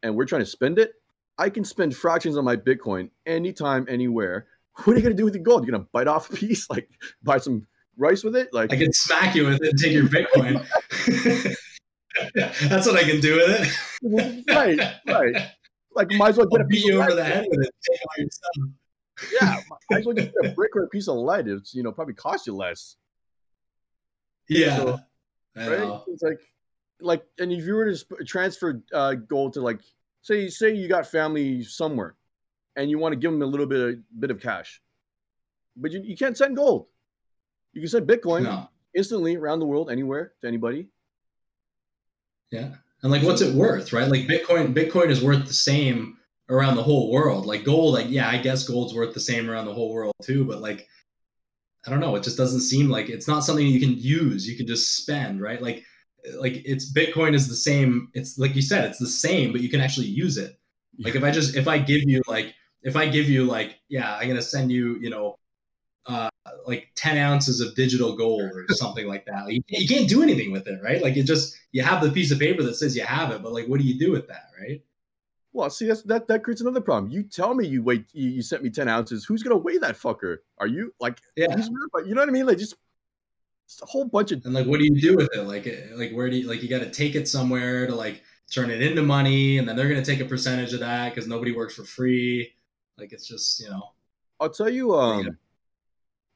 and 0.04 0.16
we're 0.16 0.26
trying 0.26 0.42
to 0.42 0.46
spend 0.46 0.80
it 0.80 0.94
I 1.38 1.50
can 1.50 1.64
spend 1.64 1.96
fractions 1.96 2.38
on 2.38 2.46
my 2.46 2.56
Bitcoin 2.56 3.10
anytime, 3.26 3.86
anywhere. 3.90 4.48
What 4.84 4.94
are 4.94 4.98
you 4.98 5.04
gonna 5.04 5.16
do 5.16 5.26
with 5.26 5.34
the 5.34 5.40
gold? 5.40 5.66
You're 5.66 5.72
gonna 5.72 5.88
bite 5.92 6.08
off 6.08 6.30
a 6.32 6.36
piece, 6.36 6.70
like 6.70 6.90
buy 7.24 7.38
some 7.38 7.68
rice 7.98 8.24
with 8.24 8.36
it? 8.36 8.54
Like 8.54 8.72
I 8.72 8.78
can 8.78 8.94
smack 8.94 9.36
you 9.36 9.46
with 9.46 9.62
it 9.62 9.70
and 9.70 9.80
take 9.80 9.94
your 9.94 10.06
Bitcoin. 10.06 10.66
That's 12.70 12.88
what 12.88 12.96
I 12.96 13.04
can 13.04 13.20
do 13.20 13.36
with 13.36 13.72
it. 14.04 14.46
right, 14.50 14.80
right. 15.08 15.48
Like 15.96 16.12
might 16.12 16.30
as 16.30 16.38
well 16.38 16.48
get 16.48 16.62
I'll 16.62 16.66
a 16.66 16.70
beat 16.70 16.86
you 16.86 17.02
over 17.02 17.14
the 17.14 17.24
head 17.24 17.46
with 17.50 17.66
it. 17.66 17.72
Take 17.90 18.00
all 18.02 18.14
your 18.18 18.30
stuff. 18.30 19.32
Yeah, 19.42 19.78
might 19.90 20.00
as 20.00 20.06
well 20.06 20.16
get 20.16 20.32
a 20.44 20.50
brick 20.50 20.76
or 20.76 20.84
a 20.84 20.90
piece 20.90 21.08
of 21.08 21.16
lead. 21.16 21.48
It's 21.48 21.74
you 21.74 21.84
know 21.84 21.92
probably 21.92 22.14
cost 22.14 22.46
you 22.46 22.56
less. 22.56 22.96
Yeah, 24.48 24.78
so, 24.78 25.00
right. 25.56 26.02
It's 26.08 26.22
like, 26.22 26.40
like, 27.02 27.26
and 27.38 27.52
if 27.52 27.66
you 27.66 27.74
were 27.74 27.94
to 27.94 28.24
transfer 28.26 28.82
uh, 28.94 29.16
gold 29.16 29.54
to 29.54 29.62
like 29.62 29.82
say 30.22 30.50
say 30.50 30.74
you 30.74 30.88
got 30.88 31.08
family 31.08 31.64
somewhere 31.64 32.16
and 32.76 32.90
you 32.90 32.98
want 32.98 33.14
to 33.14 33.20
give 33.20 33.32
them 33.32 33.42
a 33.42 33.46
little 33.46 33.66
bit 33.66 33.80
of 33.80 34.20
bit 34.20 34.32
of 34.32 34.42
cash 34.42 34.82
but 35.78 35.92
you, 35.92 36.02
you 36.04 36.18
can't 36.18 36.38
send 36.38 36.56
gold. 36.56 36.88
You 37.74 37.82
can 37.82 37.90
send 37.90 38.08
bitcoin 38.08 38.44
no. 38.44 38.68
instantly 38.96 39.36
around 39.36 39.60
the 39.60 39.68
world 39.68 39.92
anywhere 39.92 40.34
to 40.42 40.48
anybody. 40.48 40.88
Yeah 42.52 42.70
and 43.04 43.12
like 43.12 43.24
what's 43.24 43.42
it 43.42 43.54
worth 43.54 43.94
right? 43.94 44.10
Like 44.10 44.22
bitcoin 44.22 44.74
bitcoin 44.74 45.10
is 45.10 45.24
worth 45.24 45.46
the 45.46 45.54
same 45.54 46.18
around 46.50 46.76
the 46.76 46.84
whole 46.84 47.12
world. 47.12 47.46
Like 47.46 47.64
gold 47.64 47.94
like 47.94 48.10
yeah 48.10 48.30
i 48.30 48.38
guess 48.38 48.68
gold's 48.68 48.94
worth 48.94 49.14
the 49.14 49.20
same 49.20 49.50
around 49.50 49.66
the 49.66 49.74
whole 49.74 49.94
world 49.94 50.14
too 50.24 50.46
but 50.46 50.62
like 50.62 50.88
i 51.86 51.90
don't 51.90 52.00
know. 52.00 52.16
It 52.16 52.24
just 52.24 52.38
doesn't 52.38 52.62
seem 52.62 52.90
like 52.90 53.10
it's 53.10 53.28
not 53.28 53.44
something 53.44 53.66
you 53.66 53.80
can 53.80 53.98
use 53.98 54.48
you 54.48 54.58
can 54.58 54.68
just 54.68 54.98
spend 54.98 55.42
right? 55.42 55.62
Like 55.62 55.84
like 56.40 56.62
it's 56.66 56.92
Bitcoin 56.92 57.34
is 57.34 57.48
the 57.48 57.56
same. 57.56 58.10
It's 58.14 58.38
like 58.38 58.56
you 58.56 58.62
said, 58.62 58.86
it's 58.86 59.00
the 59.00 59.08
same, 59.08 59.52
but 59.52 59.62
you 59.62 59.70
can 59.70 59.82
actually 59.82 60.08
use 60.08 60.38
it. 60.38 60.58
Like 61.00 61.16
if 61.16 61.24
I 61.24 61.32
just 61.32 61.56
if 61.56 61.68
I 61.68 61.78
give 61.78 62.02
you 62.04 62.22
like 62.28 62.54
if 62.82 62.96
I 62.96 63.08
give 63.08 63.30
you 63.30 63.46
like 63.46 63.80
yeah, 63.90 64.16
I'm 64.16 64.28
gonna 64.28 64.42
send 64.42 64.72
you 64.72 64.98
you 65.00 65.10
know 65.10 65.38
uh, 66.08 66.30
like 66.66 66.90
10 66.96 67.18
ounces 67.18 67.60
of 67.60 67.76
digital 67.76 68.16
gold 68.16 68.42
or 68.42 68.66
something 68.70 69.08
like 69.08 69.26
that. 69.26 69.46
Like, 69.46 69.56
you, 69.56 69.62
you 69.68 69.88
can't 69.88 70.08
do 70.08 70.24
anything 70.24 70.52
with 70.52 70.66
it, 70.68 70.80
right? 70.82 71.02
Like 71.02 71.18
it 71.18 71.24
just 71.24 71.58
you 71.72 71.84
have 71.84 72.02
the 72.02 72.12
piece 72.12 72.32
of 72.32 72.40
paper 72.40 72.64
that 72.64 72.76
says 72.76 72.96
you 72.96 73.04
have 73.04 73.32
it, 73.32 73.44
but 73.44 73.52
like 73.52 73.68
what 73.68 73.80
do 73.80 73.86
you 73.86 74.00
do 74.00 74.12
with 74.12 74.28
that, 74.28 74.50
right? 74.60 74.82
Well, 75.54 75.70
see, 75.70 75.88
that's, 75.88 76.04
that 76.04 76.28
that 76.28 76.44
creates 76.44 76.62
another 76.62 76.82
problem. 76.82 77.12
You 77.12 77.24
tell 77.24 77.54
me 77.54 77.68
you 77.68 77.84
weigh 77.84 78.06
you, 78.14 78.30
you 78.30 78.42
sent 78.42 78.64
me 78.64 78.70
10 78.70 78.88
ounces. 78.88 79.26
Who's 79.26 79.44
gonna 79.44 79.58
weigh 79.58 79.78
that 79.80 79.96
fucker? 79.96 80.38
Are 80.60 80.68
you 80.68 80.94
like 81.00 81.20
yeah. 81.36 81.48
you 82.06 82.16
know 82.16 82.22
what 82.22 82.30
I 82.30 82.32
mean? 82.32 82.46
Like 82.46 82.58
just 82.58 82.76
it's 83.68 83.82
a 83.82 83.86
whole 83.86 84.06
bunch 84.06 84.32
of 84.32 84.44
and 84.46 84.54
like 84.54 84.66
what 84.66 84.80
do 84.80 84.86
you 84.86 85.00
do 85.00 85.18
with 85.18 85.30
it? 85.34 85.44
Like 85.44 85.68
like 85.94 86.12
where 86.12 86.30
do 86.30 86.38
you 86.38 86.48
like 86.48 86.64
you 86.64 86.70
got 86.70 86.80
to 86.80 86.90
take 86.90 87.16
it 87.16 87.28
somewhere 87.28 87.86
to 87.86 87.94
like 87.94 88.24
turn 88.50 88.72
it 88.72 88.82
into 88.82 89.04
money 89.04 89.58
and 89.58 89.68
then 89.68 89.76
they're 89.76 89.90
going 89.90 90.02
to 90.02 90.10
take 90.10 90.22
a 90.22 90.30
percentage 90.30 90.74
of 90.74 90.80
that 90.80 91.14
because 91.14 91.28
nobody 91.28 91.52
works 91.52 91.76
for 91.76 91.84
free. 91.84 92.54
Like 92.98 93.12
it's 93.12 93.28
just 93.28 93.60
you 93.60 93.70
know. 93.70 93.92
I'll 94.40 94.50
tell 94.50 94.70
you 94.70 94.96
um 94.96 95.26
yeah. 95.26 95.32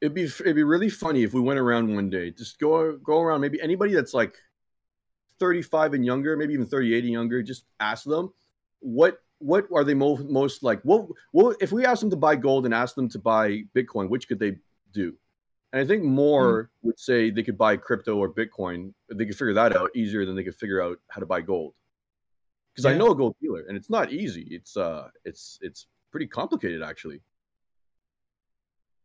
it'd 0.01 0.13
be 0.13 0.23
it'd 0.23 0.57
be 0.57 0.63
really 0.63 0.89
funny 0.89 1.23
if 1.23 1.33
we 1.33 1.39
went 1.39 1.57
around 1.57 1.95
one 1.95 2.09
day. 2.09 2.31
Just 2.31 2.59
go 2.59 2.97
go 2.97 3.21
around. 3.21 3.39
Maybe 3.39 3.61
anybody 3.61 3.93
that's 3.93 4.13
like 4.13 4.35
35 5.39 5.95
and 5.95 6.05
younger 6.05 6.37
maybe 6.37 6.53
even 6.53 6.67
38 6.67 7.03
and 7.03 7.13
younger 7.13 7.41
just 7.41 7.65
ask 7.79 8.05
them 8.05 8.31
what 8.79 9.23
what 9.39 9.65
are 9.73 9.83
they 9.83 9.95
most 9.95 10.23
most 10.25 10.61
like 10.61 10.79
what 10.83 11.07
what 11.31 11.57
if 11.59 11.71
we 11.71 11.83
ask 11.83 11.99
them 11.99 12.11
to 12.11 12.15
buy 12.15 12.35
gold 12.35 12.65
and 12.65 12.75
ask 12.75 12.93
them 12.93 13.09
to 13.09 13.17
buy 13.17 13.63
bitcoin 13.75 14.07
which 14.07 14.27
could 14.27 14.37
they 14.37 14.55
do 14.93 15.15
and 15.73 15.81
I 15.81 15.85
think 15.85 16.03
more 16.03 16.63
mm-hmm. 16.63 16.87
would 16.87 16.99
say 16.99 17.29
they 17.29 17.43
could 17.43 17.57
buy 17.57 17.77
crypto 17.77 18.17
or 18.17 18.33
Bitcoin. 18.33 18.93
They 19.09 19.25
could 19.25 19.37
figure 19.37 19.53
that 19.53 19.75
out 19.75 19.89
easier 19.95 20.25
than 20.25 20.35
they 20.35 20.43
could 20.43 20.55
figure 20.55 20.81
out 20.81 20.99
how 21.09 21.19
to 21.19 21.25
buy 21.25 21.41
gold. 21.41 21.73
Because 22.73 22.85
yeah. 22.85 22.95
I 22.95 22.97
know 22.97 23.11
a 23.11 23.15
gold 23.15 23.35
dealer, 23.41 23.63
and 23.67 23.77
it's 23.77 23.89
not 23.89 24.11
easy. 24.11 24.47
It's 24.51 24.75
uh, 24.77 25.09
it's 25.25 25.59
it's 25.61 25.87
pretty 26.11 26.27
complicated 26.27 26.83
actually. 26.83 27.21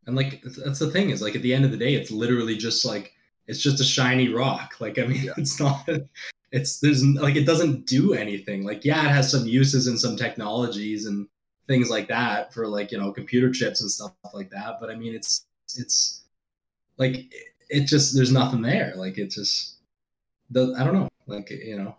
And 0.05 0.15
like 0.15 0.41
that's 0.41 0.79
the 0.79 0.89
thing 0.89 1.09
is 1.09 1.21
like 1.21 1.35
at 1.35 1.41
the 1.41 1.53
end 1.53 1.65
of 1.65 1.71
the 1.71 1.77
day, 1.77 1.93
it's 1.93 2.11
literally 2.11 2.57
just 2.57 2.85
like 2.85 3.13
it's 3.47 3.61
just 3.61 3.81
a 3.81 3.83
shiny 3.83 4.29
rock. 4.29 4.75
Like 4.79 4.99
I 4.99 5.05
mean, 5.05 5.23
yeah. 5.23 5.33
it's 5.37 5.59
not. 5.59 5.87
It's 6.51 6.79
there's 6.79 7.03
like 7.03 7.35
it 7.35 7.45
doesn't 7.45 7.85
do 7.85 8.13
anything. 8.13 8.65
Like 8.65 8.85
yeah, 8.85 9.05
it 9.05 9.11
has 9.11 9.31
some 9.31 9.45
uses 9.45 9.87
and 9.87 9.99
some 9.99 10.15
technologies 10.15 11.05
and 11.05 11.27
things 11.67 11.89
like 11.89 12.07
that 12.07 12.53
for 12.53 12.67
like 12.67 12.91
you 12.91 12.97
know 12.97 13.11
computer 13.11 13.51
chips 13.51 13.81
and 13.81 13.91
stuff 13.91 14.13
like 14.33 14.49
that. 14.51 14.77
But 14.79 14.89
I 14.89 14.95
mean, 14.95 15.13
it's 15.13 15.45
it's 15.77 16.23
like 16.97 17.33
it 17.69 17.81
just 17.81 18.15
there's 18.15 18.31
nothing 18.31 18.61
there. 18.61 18.93
Like 18.95 19.17
it 19.17 19.29
just 19.29 19.77
the 20.49 20.75
I 20.77 20.83
don't 20.83 20.93
know. 20.93 21.09
Like 21.25 21.49
you 21.49 21.77
know, 21.77 21.95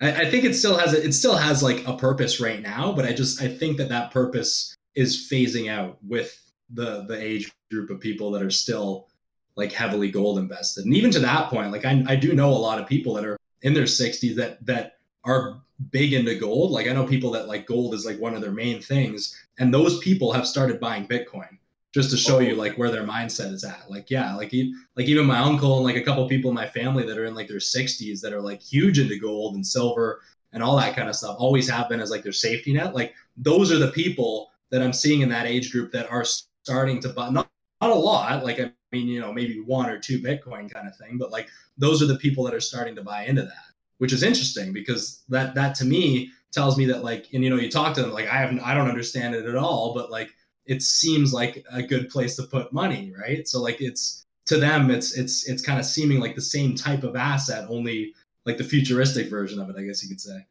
I, 0.00 0.22
I 0.22 0.30
think 0.30 0.44
it 0.44 0.54
still 0.54 0.76
has 0.76 0.92
it 0.92 1.12
still 1.12 1.36
has 1.36 1.62
like 1.62 1.86
a 1.86 1.96
purpose 1.96 2.40
right 2.40 2.60
now, 2.60 2.92
but 2.92 3.04
I 3.04 3.12
just 3.12 3.42
I 3.42 3.48
think 3.48 3.76
that 3.78 3.88
that 3.88 4.10
purpose 4.10 4.74
is 4.94 5.28
phasing 5.30 5.70
out 5.70 5.98
with 6.02 6.38
the 6.70 7.04
the 7.04 7.20
age 7.20 7.50
group 7.70 7.90
of 7.90 8.00
people 8.00 8.30
that 8.32 8.42
are 8.42 8.50
still 8.50 9.08
like 9.56 9.72
heavily 9.72 10.10
gold 10.10 10.38
invested. 10.38 10.84
And 10.84 10.94
even 10.94 11.10
to 11.12 11.20
that 11.20 11.48
point, 11.48 11.72
like 11.72 11.84
I, 11.84 12.04
I 12.06 12.16
do 12.16 12.34
know 12.34 12.50
a 12.50 12.54
lot 12.54 12.80
of 12.80 12.86
people 12.86 13.14
that 13.14 13.24
are 13.24 13.38
in 13.62 13.72
their 13.72 13.84
60s 13.84 14.34
that 14.36 14.64
that 14.66 14.98
are 15.24 15.62
big 15.90 16.12
into 16.12 16.34
gold. 16.38 16.72
Like 16.72 16.88
I 16.88 16.92
know 16.92 17.06
people 17.06 17.30
that 17.32 17.48
like 17.48 17.66
gold 17.66 17.94
is 17.94 18.04
like 18.04 18.18
one 18.18 18.34
of 18.34 18.42
their 18.42 18.50
main 18.50 18.80
things, 18.82 19.40
and 19.58 19.72
those 19.72 19.98
people 20.00 20.32
have 20.32 20.46
started 20.46 20.80
buying 20.80 21.06
Bitcoin 21.06 21.58
just 21.96 22.10
to 22.10 22.16
show 22.18 22.40
you 22.40 22.54
like 22.54 22.76
where 22.76 22.90
their 22.90 23.04
mindset 23.04 23.50
is 23.54 23.64
at. 23.64 23.90
Like, 23.90 24.10
yeah, 24.10 24.36
like 24.36 24.52
like 24.96 25.06
even 25.06 25.24
my 25.24 25.38
uncle 25.38 25.76
and 25.76 25.84
like 25.86 25.96
a 25.96 26.02
couple 26.02 26.28
people 26.28 26.50
in 26.50 26.54
my 26.54 26.66
family 26.66 27.06
that 27.06 27.16
are 27.16 27.24
in 27.24 27.34
like 27.34 27.48
their 27.48 27.56
60s 27.56 28.20
that 28.20 28.34
are 28.34 28.40
like 28.42 28.60
huge 28.60 28.98
into 28.98 29.18
gold 29.18 29.54
and 29.54 29.66
silver 29.66 30.20
and 30.52 30.62
all 30.62 30.76
that 30.76 30.94
kind 30.94 31.08
of 31.08 31.16
stuff 31.16 31.36
always 31.38 31.66
have 31.70 31.88
been 31.88 32.00
as 32.00 32.10
like 32.10 32.22
their 32.22 32.32
safety 32.32 32.74
net. 32.74 32.94
Like 32.94 33.14
those 33.38 33.72
are 33.72 33.78
the 33.78 33.92
people 33.92 34.50
that 34.70 34.82
I'm 34.82 34.92
seeing 34.92 35.22
in 35.22 35.30
that 35.30 35.46
age 35.46 35.72
group 35.72 35.90
that 35.92 36.10
are 36.10 36.22
starting 36.22 37.00
to 37.00 37.08
buy 37.08 37.30
not, 37.30 37.48
not 37.80 37.90
a 37.90 37.94
lot, 37.94 38.44
like 38.44 38.60
I 38.60 38.70
mean, 38.92 39.08
you 39.08 39.18
know, 39.18 39.32
maybe 39.32 39.62
one 39.62 39.88
or 39.88 39.98
two 39.98 40.20
Bitcoin 40.20 40.70
kind 40.70 40.86
of 40.86 40.94
thing, 40.98 41.16
but 41.16 41.30
like 41.32 41.48
those 41.78 42.02
are 42.02 42.06
the 42.06 42.18
people 42.18 42.44
that 42.44 42.52
are 42.52 42.60
starting 42.60 42.94
to 42.96 43.02
buy 43.02 43.24
into 43.24 43.40
that, 43.40 43.72
which 43.96 44.12
is 44.12 44.22
interesting 44.22 44.74
because 44.74 45.24
that 45.30 45.54
that 45.54 45.74
to 45.76 45.86
me 45.86 46.30
tells 46.52 46.76
me 46.76 46.84
that 46.84 47.02
like 47.02 47.28
and 47.32 47.42
you 47.42 47.48
know 47.48 47.56
you 47.56 47.70
talk 47.70 47.94
to 47.94 48.02
them 48.02 48.12
like 48.12 48.28
I 48.28 48.36
haven't 48.36 48.60
I 48.60 48.74
don't 48.74 48.90
understand 48.90 49.34
it 49.34 49.46
at 49.46 49.56
all, 49.56 49.94
but 49.94 50.10
like 50.10 50.28
it 50.66 50.82
seems 50.82 51.32
like 51.32 51.64
a 51.70 51.82
good 51.82 52.10
place 52.10 52.36
to 52.36 52.42
put 52.44 52.72
money, 52.72 53.12
right? 53.18 53.46
So 53.46 53.60
like 53.62 53.80
it's 53.80 54.24
to 54.46 54.58
them 54.58 54.90
it's 54.90 55.16
it's 55.16 55.48
it's 55.48 55.62
kind 55.62 55.78
of 55.78 55.86
seeming 55.86 56.20
like 56.20 56.34
the 56.34 56.40
same 56.42 56.74
type 56.74 57.02
of 57.04 57.16
asset, 57.16 57.66
only 57.68 58.14
like 58.44 58.58
the 58.58 58.64
futuristic 58.64 59.28
version 59.28 59.60
of 59.60 59.68
it, 59.70 59.76
I 59.78 59.82
guess 59.84 60.02
you 60.02 60.08
could 60.08 60.20
say. 60.20 60.46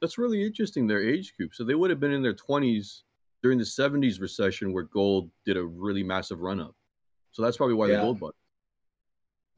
That's 0.00 0.18
really 0.18 0.44
interesting. 0.44 0.86
Their 0.86 1.02
age 1.08 1.36
group, 1.36 1.54
so 1.54 1.64
they 1.64 1.74
would 1.74 1.90
have 1.90 2.00
been 2.00 2.12
in 2.12 2.22
their 2.22 2.34
twenties 2.34 3.02
during 3.42 3.58
the 3.58 3.64
'70s 3.64 4.20
recession, 4.20 4.72
where 4.72 4.84
gold 4.84 5.30
did 5.44 5.56
a 5.56 5.64
really 5.64 6.02
massive 6.02 6.40
run 6.40 6.60
up. 6.60 6.74
So 7.32 7.42
that's 7.42 7.56
probably 7.56 7.74
why 7.74 7.88
Yeah. 7.88 7.96
the 7.96 8.02
gold 8.02 8.20
bought. 8.20 8.36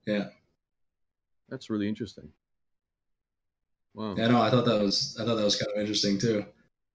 Yeah. 0.07 0.29
That's 1.49 1.71
really 1.71 1.89
interesting. 1.89 2.31
Wow. 3.95 4.15
Yeah, 4.17 4.29
no, 4.29 4.41
I 4.41 4.51
thought 4.51 4.65
that 4.67 4.81
was 4.81 5.17
I 5.21 5.25
thought 5.25 5.37
that 5.37 5.45
was 5.45 5.57
kind 5.57 5.73
of 5.75 5.81
interesting 5.81 6.19
too. 6.19 6.45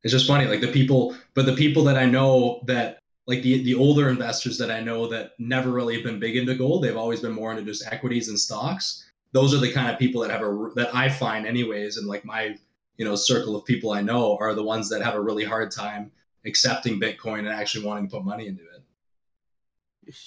It's 0.03 0.11
just 0.11 0.27
funny, 0.27 0.45
like 0.45 0.61
the 0.61 0.71
people, 0.71 1.15
but 1.33 1.45
the 1.45 1.55
people 1.55 1.83
that 1.85 1.97
I 1.97 2.05
know 2.05 2.61
that 2.65 2.99
like 3.25 3.41
the 3.41 3.63
the 3.63 3.75
older 3.75 4.09
investors 4.09 4.57
that 4.57 4.69
I 4.69 4.81
know 4.81 5.07
that 5.07 5.31
never 5.39 5.71
really 5.71 5.95
have 5.95 6.03
been 6.03 6.19
big 6.19 6.35
into 6.35 6.55
gold. 6.55 6.83
They've 6.83 6.97
always 6.97 7.21
been 7.21 7.31
more 7.31 7.51
into 7.51 7.63
just 7.63 7.87
equities 7.91 8.27
and 8.27 8.37
stocks. 8.37 9.09
Those 9.31 9.53
are 9.53 9.59
the 9.59 9.71
kind 9.71 9.89
of 9.89 9.97
people 9.97 10.21
that 10.21 10.31
have 10.31 10.41
a 10.41 10.69
that 10.75 10.93
I 10.93 11.09
find 11.09 11.47
anyways, 11.47 11.97
and 11.97 12.07
like 12.07 12.25
my 12.25 12.57
you 12.97 13.05
know 13.05 13.15
circle 13.15 13.55
of 13.55 13.65
people 13.65 13.91
I 13.91 14.01
know 14.01 14.37
are 14.39 14.53
the 14.53 14.63
ones 14.63 14.89
that 14.89 15.01
have 15.01 15.15
a 15.15 15.21
really 15.21 15.45
hard 15.45 15.71
time 15.71 16.11
accepting 16.45 16.99
Bitcoin 16.99 17.39
and 17.39 17.49
actually 17.49 17.85
wanting 17.85 18.09
to 18.09 18.17
put 18.17 18.25
money 18.25 18.47
into 18.47 18.63
it. 18.63 18.83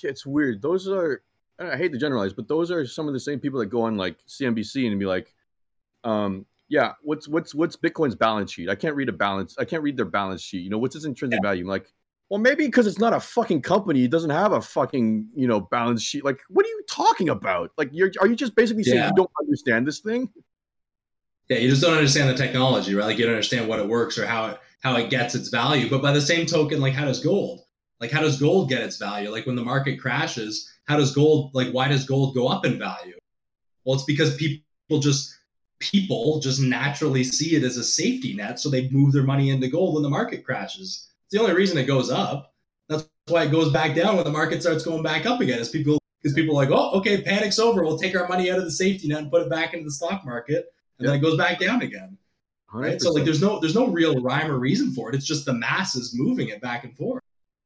It's 0.02 0.24
weird. 0.24 0.62
Those 0.62 0.88
are 0.88 1.22
I 1.58 1.76
hate 1.76 1.92
to 1.92 1.98
generalize, 1.98 2.32
but 2.32 2.48
those 2.48 2.70
are 2.70 2.86
some 2.86 3.08
of 3.08 3.14
the 3.14 3.20
same 3.20 3.40
people 3.40 3.60
that 3.60 3.66
go 3.66 3.82
on 3.82 3.96
like 3.96 4.16
CNBC 4.26 4.86
and 4.86 4.98
be 4.98 5.06
like, 5.06 5.34
um, 6.04 6.46
yeah, 6.68 6.92
what's 7.02 7.28
what's 7.28 7.54
what's 7.54 7.76
Bitcoin's 7.76 8.14
balance 8.14 8.52
sheet? 8.52 8.68
I 8.68 8.74
can't 8.74 8.96
read 8.96 9.08
a 9.08 9.12
balance. 9.12 9.56
I 9.58 9.64
can't 9.64 9.82
read 9.82 9.96
their 9.96 10.06
balance 10.06 10.42
sheet. 10.42 10.62
You 10.62 10.70
know, 10.70 10.78
what's 10.78 10.96
its 10.96 11.04
intrinsic 11.04 11.40
value? 11.42 11.62
I'm 11.64 11.68
like, 11.68 11.86
well, 12.28 12.40
maybe 12.40 12.66
because 12.66 12.86
it's 12.86 12.98
not 12.98 13.12
a 13.12 13.20
fucking 13.20 13.62
company, 13.62 14.04
it 14.04 14.10
doesn't 14.10 14.30
have 14.30 14.52
a 14.52 14.60
fucking 14.60 15.28
you 15.36 15.46
know 15.46 15.60
balance 15.60 16.02
sheet. 16.02 16.24
Like, 16.24 16.40
what 16.48 16.66
are 16.66 16.68
you 16.68 16.82
talking 16.90 17.28
about? 17.28 17.70
Like, 17.78 17.90
you're 17.92 18.10
are 18.20 18.26
you 18.26 18.36
just 18.36 18.56
basically 18.56 18.82
saying 18.82 18.98
Yeah. 18.98 19.08
you 19.08 19.14
don't 19.14 19.30
understand 19.40 19.86
this 19.86 20.00
thing? 20.00 20.28
Yeah, 21.48 21.58
you 21.58 21.70
just 21.70 21.82
don't 21.82 21.94
understand 21.94 22.28
the 22.28 22.34
technology, 22.34 22.94
right? 22.94 23.04
Like 23.06 23.18
you 23.18 23.24
don't 23.24 23.34
understand 23.34 23.68
what 23.68 23.78
it 23.78 23.88
works 23.88 24.18
or 24.18 24.26
how 24.26 24.46
it 24.46 24.60
how 24.82 24.96
it 24.96 25.10
gets 25.10 25.34
its 25.34 25.48
value. 25.48 25.88
But 25.88 26.02
by 26.02 26.12
the 26.12 26.20
same 26.20 26.46
token, 26.46 26.80
like 26.80 26.94
how 26.94 27.04
does 27.04 27.22
gold? 27.22 27.62
Like 28.00 28.10
how 28.10 28.20
does 28.20 28.40
gold 28.40 28.68
get 28.68 28.82
its 28.82 28.96
value? 28.96 29.30
Like 29.30 29.46
when 29.46 29.56
the 29.56 29.64
market 29.64 30.00
crashes, 30.00 30.68
how 30.86 30.96
does 30.96 31.14
gold 31.14 31.54
like 31.54 31.70
why 31.70 31.86
does 31.86 32.04
gold 32.04 32.34
go 32.34 32.48
up 32.48 32.66
in 32.66 32.78
value? 32.78 33.16
Well, 33.84 33.94
it's 33.94 34.04
because 34.04 34.34
people 34.36 34.98
just 34.98 35.35
people 35.78 36.40
just 36.40 36.60
naturally 36.60 37.24
see 37.24 37.56
it 37.56 37.62
as 37.62 37.76
a 37.76 37.84
safety 37.84 38.34
net, 38.34 38.58
so 38.58 38.68
they 38.68 38.88
move 38.90 39.12
their 39.12 39.22
money 39.22 39.50
into 39.50 39.68
gold 39.68 39.94
when 39.94 40.02
the 40.02 40.08
market 40.08 40.44
crashes. 40.44 41.10
It's 41.26 41.32
the 41.32 41.40
only 41.40 41.54
reason 41.54 41.78
it 41.78 41.86
goes 41.86 42.10
up. 42.10 42.54
That's 42.88 43.08
why 43.28 43.44
it 43.44 43.50
goes 43.50 43.72
back 43.72 43.94
down 43.94 44.16
when 44.16 44.24
the 44.24 44.30
market 44.30 44.62
starts 44.62 44.84
going 44.84 45.02
back 45.02 45.26
up 45.26 45.40
again. 45.40 45.58
Is 45.58 45.68
people 45.68 45.98
because 46.22 46.34
people 46.34 46.56
are 46.56 46.64
like, 46.64 46.72
oh, 46.72 46.90
okay, 46.98 47.22
panic's 47.22 47.58
over. 47.58 47.84
We'll 47.84 47.98
take 47.98 48.16
our 48.16 48.28
money 48.28 48.50
out 48.50 48.58
of 48.58 48.64
the 48.64 48.70
safety 48.70 49.08
net 49.08 49.18
and 49.18 49.30
put 49.30 49.42
it 49.42 49.50
back 49.50 49.74
into 49.74 49.84
the 49.84 49.90
stock 49.90 50.24
market 50.24 50.72
and 50.98 51.08
then 51.08 51.16
it 51.16 51.20
goes 51.20 51.36
back 51.36 51.58
down 51.58 51.82
again. 51.82 52.16
Right. 52.72 53.00
So 53.00 53.12
like 53.12 53.24
there's 53.24 53.40
no 53.40 53.60
there's 53.60 53.74
no 53.74 53.86
real 53.86 54.20
rhyme 54.20 54.50
or 54.50 54.58
reason 54.58 54.92
for 54.92 55.08
it. 55.08 55.14
It's 55.14 55.26
just 55.26 55.44
the 55.44 55.52
masses 55.52 56.14
moving 56.14 56.48
it 56.48 56.60
back 56.60 56.84
and 56.84 56.96
forth. 56.96 57.22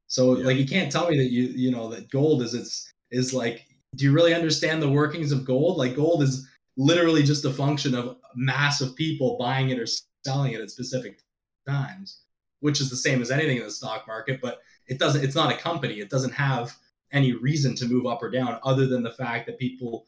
So 0.07 0.37
Yeah. 0.37 0.45
like 0.45 0.57
you 0.57 0.65
can't 0.65 0.91
tell 0.91 1.09
me 1.09 1.17
that 1.17 1.31
you 1.31 1.43
you 1.43 1.71
know 1.71 1.89
that 1.89 2.09
gold 2.11 2.41
is 2.43 2.53
it's 2.53 2.91
is 3.09 3.33
like 3.33 3.65
do 3.95 4.05
you 4.05 4.13
really 4.13 4.33
understand 4.33 4.81
the 4.81 4.89
workings 4.89 5.31
of 5.31 5.43
gold? 5.43 5.77
Like 5.77 5.95
gold 5.95 6.23
is 6.23 6.47
literally 6.77 7.23
just 7.23 7.45
a 7.45 7.51
function 7.51 7.95
of 7.95 8.17
mass 8.35 8.81
of 8.81 8.95
people 8.95 9.37
buying 9.39 9.69
it 9.69 9.79
or 9.79 9.87
selling 10.25 10.53
it 10.53 10.61
at 10.61 10.69
specific 10.69 11.21
times, 11.67 12.21
which 12.59 12.81
is 12.81 12.89
the 12.89 12.95
same 12.95 13.21
as 13.21 13.31
anything 13.31 13.57
in 13.57 13.63
the 13.63 13.71
stock 13.71 14.07
market, 14.07 14.39
but 14.41 14.59
it 14.87 14.99
doesn't 14.99 15.23
it's 15.23 15.35
not 15.35 15.51
a 15.51 15.57
company. 15.57 15.99
It 15.99 16.09
doesn't 16.09 16.33
have 16.33 16.75
any 17.11 17.33
reason 17.33 17.75
to 17.75 17.87
move 17.87 18.05
up 18.05 18.23
or 18.23 18.29
down 18.29 18.59
other 18.63 18.87
than 18.87 19.03
the 19.03 19.11
fact 19.11 19.45
that 19.47 19.59
people 19.59 20.05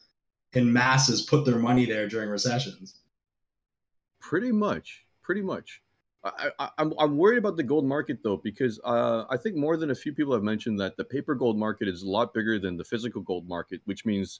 in 0.53 0.71
masses 0.71 1.23
put 1.23 1.45
their 1.45 1.57
money 1.57 1.85
there 1.85 2.07
during 2.07 2.29
recessions. 2.29 2.99
Pretty 4.19 4.51
much, 4.51 5.05
pretty 5.21 5.41
much. 5.41 5.81
I, 6.23 6.51
I, 6.57 6.69
I'm 6.77 6.93
I'm 6.97 7.17
worried 7.17 7.37
about 7.37 7.57
the 7.57 7.63
gold 7.63 7.85
market 7.85 8.19
though 8.23 8.37
because 8.37 8.79
uh, 8.85 9.25
I 9.29 9.35
think 9.35 9.57
more 9.57 9.75
than 9.75 9.91
a 9.91 9.95
few 9.95 10.13
people 10.13 10.33
have 10.33 10.43
mentioned 10.43 10.79
that 10.79 10.95
the 10.95 11.03
paper 11.03 11.35
gold 11.35 11.57
market 11.57 11.89
is 11.89 12.03
a 12.03 12.09
lot 12.09 12.33
bigger 12.33 12.59
than 12.59 12.77
the 12.77 12.83
physical 12.85 13.21
gold 13.21 13.47
market, 13.47 13.81
which 13.85 14.05
means 14.05 14.39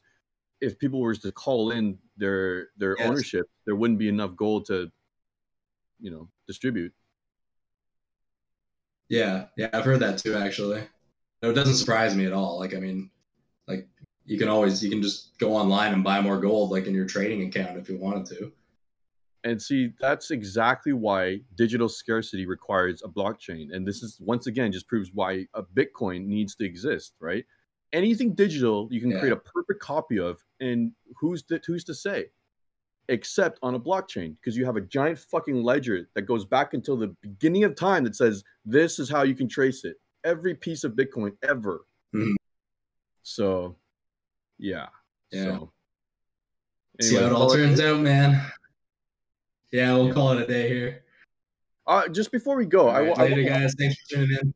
if 0.62 0.80
people 0.80 1.00
were 1.00 1.16
to 1.16 1.32
call 1.32 1.72
in 1.72 1.98
their 2.18 2.70
their 2.78 2.98
Yes. 2.98 3.08
ownership, 3.08 3.46
there 3.66 3.76
wouldn't 3.76 4.00
be 4.00 4.10
enough 4.10 4.36
gold 4.36 4.66
to, 4.66 4.92
you 6.00 6.12
know, 6.12 6.30
distribute. 6.48 6.94
Yeah, 9.10 9.48
yeah, 9.58 9.70
I've 9.74 9.86
heard 9.86 10.00
that 10.00 10.18
too. 10.18 10.36
Actually, 10.36 10.84
no, 11.42 11.50
it 11.50 11.54
doesn't 11.54 11.76
surprise 11.76 12.16
me 12.16 12.26
at 12.26 12.34
all. 12.34 12.60
Like, 12.60 12.74
I 12.74 12.80
mean, 12.80 13.12
like 13.68 13.88
you 14.26 14.38
can 14.38 14.48
always 14.48 14.84
you 14.84 14.90
can 14.90 15.02
just 15.02 15.38
go 15.38 15.54
online 15.54 15.94
and 15.94 16.04
buy 16.04 16.22
more 16.22 16.40
gold, 16.40 16.72
like 16.72 16.88
in 16.88 16.94
your 16.94 17.06
trading 17.06 17.44
account, 17.48 17.78
if 17.78 17.90
you 17.90 17.98
wanted 17.98 18.26
to. 18.28 18.52
And 19.46 19.62
see, 19.62 19.92
that's 20.00 20.32
exactly 20.32 20.94
why 20.94 21.42
digital 21.56 21.90
scarcity 21.90 22.46
requires 22.46 23.02
a 23.04 23.10
blockchain. 23.10 23.74
And 23.76 23.86
this 23.86 24.02
is 24.02 24.18
once 24.22 24.48
again 24.48 24.72
just 24.72 24.88
proves 24.88 25.12
why 25.14 25.48
a 25.54 25.62
Bitcoin 25.62 26.26
needs 26.26 26.56
to 26.56 26.66
exist, 26.66 27.16
right? 27.20 27.44
Anything 27.94 28.34
digital 28.34 28.88
you 28.92 29.00
can 29.00 29.12
Yeah. 29.12 29.20
create 29.20 29.32
a 29.34 29.38
perfect 29.38 29.80
copy 29.80 30.20
of, 30.20 30.44
and 30.60 30.92
who's 31.16 31.44
to, 31.44 31.62
who's 31.66 31.84
to 31.86 31.94
say? 31.94 32.32
Except 33.10 33.60
on 33.62 33.76
a 33.76 33.80
blockchain, 33.80 34.36
because 34.38 34.58
you 34.58 34.66
have 34.66 34.78
a 34.78 34.82
giant 34.82 35.20
fucking 35.20 35.62
ledger 35.64 36.10
that 36.16 36.24
goes 36.24 36.44
back 36.46 36.74
until 36.74 36.98
the 36.98 37.08
beginning 37.22 37.64
of 37.66 37.76
time 37.76 38.04
that 38.06 38.16
says 38.16 38.44
this 38.66 38.98
is 39.00 39.10
how 39.10 39.24
you 39.24 39.36
can 39.36 39.48
trace 39.48 39.84
it. 39.86 39.98
Every 40.24 40.56
piece 40.56 40.84
of 40.84 40.94
Bitcoin 40.94 41.36
ever. 41.44 41.86
Mhm. 42.16 42.34
So, 43.22 43.78
yeah. 44.58 44.88
Yeah. 45.32 45.44
So, 45.44 45.74
See 47.02 47.16
how 47.16 47.26
it 47.26 47.32
all 47.34 47.48
call 47.50 47.54
it- 47.54 47.58
turns 47.58 47.80
out, 47.80 48.00
man. 48.02 48.52
Yeah, 49.72 49.94
we'll 49.96 50.08
Yeah. 50.08 50.14
call 50.14 50.32
it 50.38 50.44
a 50.44 50.48
day 50.48 50.70
here. 50.70 51.04
Uh, 51.86 52.08
just 52.08 52.32
before 52.32 52.56
we 52.56 52.66
go, 52.66 52.88
All 52.88 52.96
I, 52.96 53.00
right, 53.02 53.18
wa- 53.18 53.24
I 53.24 53.28
later, 53.28 53.44
guys. 53.44 53.74
Thanks 53.78 53.96
for 54.02 54.16
tuning 54.16 54.38
in. 54.42 54.54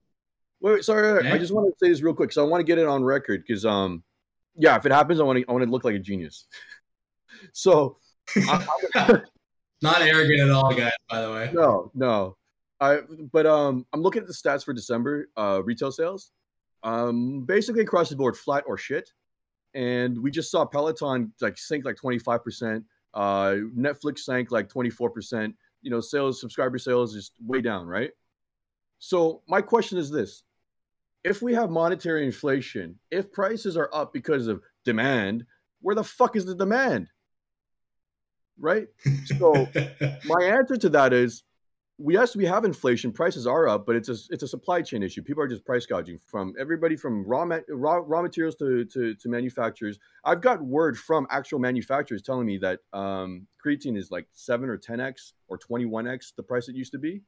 Wait, 0.60 0.74
wait, 0.74 0.84
sorry, 0.84 1.28
I 1.28 1.38
just 1.38 1.54
want 1.54 1.68
to 1.68 1.86
say 1.86 1.90
this 1.90 2.02
real 2.02 2.14
quick. 2.14 2.32
So 2.32 2.44
I 2.44 2.48
want 2.48 2.62
to 2.62 2.66
get 2.66 2.80
it 2.80 2.88
on 2.88 3.04
record 3.04 3.44
because, 3.46 3.66
um, 3.66 4.04
yeah, 4.56 4.76
if 4.76 4.86
it 4.86 4.92
happens, 4.92 5.20
I 5.20 5.24
want 5.24 5.40
to, 5.40 5.46
I 5.48 5.52
want 5.52 5.64
to 5.64 5.70
look 5.70 5.84
like 5.84 5.96
a 5.96 6.00
genius. 6.00 6.48
so, 7.54 7.98
I, 8.36 8.66
Not 9.82 10.02
arrogant 10.02 10.42
at 10.42 10.50
all, 10.50 10.74
guys. 10.74 10.92
By 11.10 11.22
the 11.22 11.32
way. 11.32 11.52
no, 11.54 11.92
no, 11.94 12.38
I, 12.80 13.02
but 13.32 13.46
um, 13.46 13.86
I'm 13.94 14.02
looking 14.02 14.22
at 14.22 14.28
the 14.28 14.34
stats 14.34 14.66
for 14.66 14.74
December, 14.74 15.30
uh, 15.38 15.62
retail 15.64 15.92
sales, 15.92 16.32
um, 16.84 17.42
basically 17.46 17.82
across 17.82 18.10
the 18.10 18.16
board, 18.16 18.36
flat 18.36 18.64
or 18.68 18.78
shit. 18.78 19.12
And 19.76 20.18
we 20.22 20.32
just 20.32 20.50
saw 20.50 20.66
Peloton 20.66 21.32
like 21.42 21.58
sink 21.58 21.86
like 21.86 21.98
25 21.98 22.44
percent. 22.44 22.84
Uh, 23.14 23.56
Netflix 23.78 24.20
sank 24.20 24.52
like 24.52 24.70
24 24.70 25.12
percent. 25.12 25.56
You 25.84 25.92
know, 25.92 26.00
sales, 26.00 26.42
subscriber 26.42 26.80
sales, 26.80 27.16
is 27.16 27.32
way 27.46 27.62
down, 27.62 27.86
right? 27.86 28.12
So 28.98 29.44
my 29.48 29.62
question 29.62 30.00
is 30.00 30.10
this: 30.10 30.44
If 31.28 31.42
we 31.42 31.54
have 31.56 31.70
monetary 31.70 32.26
inflation, 32.26 32.98
if 33.12 33.32
prices 33.34 33.76
are 33.76 33.90
up 33.94 34.14
because 34.14 34.48
of 34.48 34.62
demand, 34.86 35.46
where 35.82 35.96
the 35.96 36.04
fuck 36.04 36.38
is 36.38 36.46
the 36.46 36.56
demand? 36.56 37.10
Right? 38.58 38.88
So 39.38 39.54
my 40.26 40.44
answer 40.46 40.78
to 40.78 40.90
that 40.90 41.12
is 41.12 41.44
we 41.98 42.14
yes 42.14 42.36
we 42.36 42.46
have 42.46 42.64
inflation 42.64 43.12
prices 43.12 43.48
are 43.48 43.68
up 43.68 43.86
but 43.86 43.96
it's 43.96 44.08
a 44.08 44.16
it's 44.30 44.44
a 44.44 44.48
supply 44.48 44.82
chain 44.84 45.02
issue 45.02 45.24
people 45.24 45.42
are 45.42 45.48
just 45.48 45.66
price 45.66 45.86
gouging 45.86 46.20
from 46.26 46.54
everybody 46.60 46.96
from 46.96 47.26
raw 47.26 47.44
raw, 47.70 48.02
raw 48.06 48.22
materials 48.22 48.56
to, 48.56 48.86
to 48.86 49.16
to 49.16 49.30
manufacturers 49.30 49.98
i've 50.24 50.42
got 50.42 50.62
word 50.62 50.96
from 50.96 51.26
actual 51.32 51.58
manufacturers 51.58 52.22
telling 52.22 52.46
me 52.46 52.58
that 52.58 52.82
um 52.94 53.48
creatine 53.64 53.98
is 53.98 54.12
like 54.12 54.28
7 54.34 54.70
or 54.70 54.78
10x 54.78 55.34
or 55.48 55.58
21x 55.58 56.36
the 56.36 56.44
price 56.44 56.70
it 56.70 56.76
used 56.76 56.92
to 56.92 57.00
be 57.00 57.24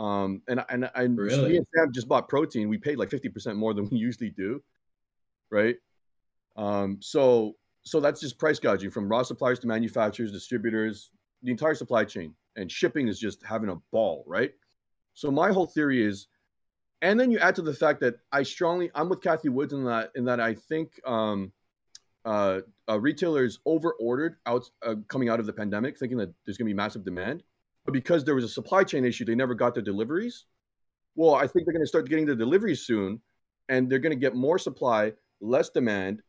um 0.00 0.42
and 0.48 0.64
and 0.68 0.90
and 0.94 1.18
Really? 1.18 1.48
me 1.50 1.56
and 1.58 1.66
sam 1.74 1.92
just 1.92 2.08
bought 2.08 2.28
protein 2.28 2.68
we 2.68 2.78
paid 2.78 2.96
like 2.96 3.10
50% 3.10 3.56
more 3.56 3.74
than 3.74 3.88
we 3.90 3.98
usually 4.08 4.30
do 4.30 4.62
right 5.50 5.76
um 6.56 6.98
so 7.00 7.54
so 7.82 8.00
that's 8.00 8.20
just 8.20 8.38
price 8.38 8.58
gouging 8.58 8.90
from 8.90 9.08
raw 9.08 9.22
suppliers 9.22 9.58
to 9.60 9.66
manufacturers 9.66 10.32
distributors 10.32 11.10
the 11.42 11.50
entire 11.50 11.74
supply 11.74 12.04
chain 12.04 12.34
and 12.56 12.70
shipping 12.70 13.08
is 13.08 13.18
just 13.18 13.44
having 13.44 13.70
a 13.70 13.76
ball, 13.92 14.24
right? 14.26 14.52
So 15.14 15.30
my 15.30 15.52
whole 15.52 15.66
theory 15.66 16.04
is, 16.04 16.26
and 17.02 17.18
then 17.18 17.30
you 17.30 17.38
add 17.38 17.54
to 17.56 17.62
the 17.62 17.72
fact 17.72 18.00
that 18.00 18.16
I 18.32 18.42
strongly, 18.42 18.90
I'm 18.94 19.08
with 19.08 19.22
Cathie 19.22 19.48
Woods 19.48 19.72
in 19.72 19.84
that, 19.84 20.10
in 20.14 20.24
that 20.26 20.40
I 20.40 20.54
think 20.54 21.00
um, 21.06 21.52
uh, 22.24 22.60
uh, 22.88 23.00
retailers 23.00 23.60
over 23.64 23.94
ordered 23.94 24.36
out 24.46 24.68
uh, 24.84 24.96
coming 25.08 25.28
out 25.28 25.40
of 25.40 25.46
the 25.46 25.52
pandemic, 25.52 25.98
thinking 25.98 26.18
that 26.18 26.32
there's 26.44 26.58
going 26.58 26.66
to 26.66 26.70
be 26.70 26.76
massive 26.76 27.04
demand, 27.04 27.42
but 27.90 27.94
because 27.94 28.24
there 28.24 28.36
was 28.36 28.44
a 28.44 28.48
supply 28.48 28.84
chain 28.84 29.04
issue, 29.04 29.24
they 29.24 29.34
never 29.34 29.52
got 29.52 29.74
their 29.74 29.82
deliveries. 29.82 30.44
Well, 31.16 31.34
I 31.34 31.48
think 31.48 31.66
they're 31.66 31.72
going 31.72 31.82
to 31.82 31.88
start 31.88 32.08
getting 32.08 32.24
their 32.24 32.36
deliveries 32.36 32.86
soon, 32.86 33.20
and 33.68 33.90
they're 33.90 33.98
going 33.98 34.12
to 34.12 34.20
get 34.20 34.36
more 34.36 34.58
supply, 34.58 35.12
less 35.40 35.70
demand, 35.70 36.22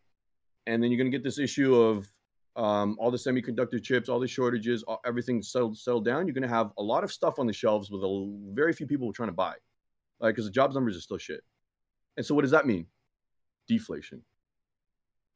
and 0.66 0.82
then 0.82 0.90
you're 0.90 0.98
going 0.98 1.12
to 1.12 1.16
get 1.16 1.24
this 1.24 1.38
issue 1.38 1.76
of 1.76 2.10
um, 2.56 2.98
all 3.00 3.12
the 3.12 3.18
semiconductor 3.18 3.82
chips, 3.82 4.10
all 4.10 4.20
the 4.20 4.28
shortages, 4.28 4.82
all, 4.84 5.00
everything 5.06 5.44
settled 5.44 5.78
settled 5.78 6.04
down. 6.04 6.26
You're 6.26 6.34
going 6.34 6.50
to 6.50 6.56
have 6.56 6.72
a 6.80 6.84
lot 6.84 7.04
of 7.04 7.12
stuff 7.12 7.38
on 7.38 7.46
the 7.46 7.54
shelves 7.54 7.92
with 7.92 8.02
a 8.02 8.40
very 8.54 8.74
few 8.74 8.88
people 8.88 9.14
trying 9.14 9.30
to 9.30 9.34
buy, 9.34 9.54
like 10.20 10.34
because 10.34 10.46
the 10.46 10.52
jobs 10.52 10.74
numbers 10.74 10.98
are 10.98 11.02
still 11.02 11.20
shit. 11.20 11.42
And 12.18 12.26
so, 12.26 12.34
what 12.34 12.42
does 12.42 12.52
that 12.52 12.66
mean? 12.66 12.88
Deflation. 13.68 14.24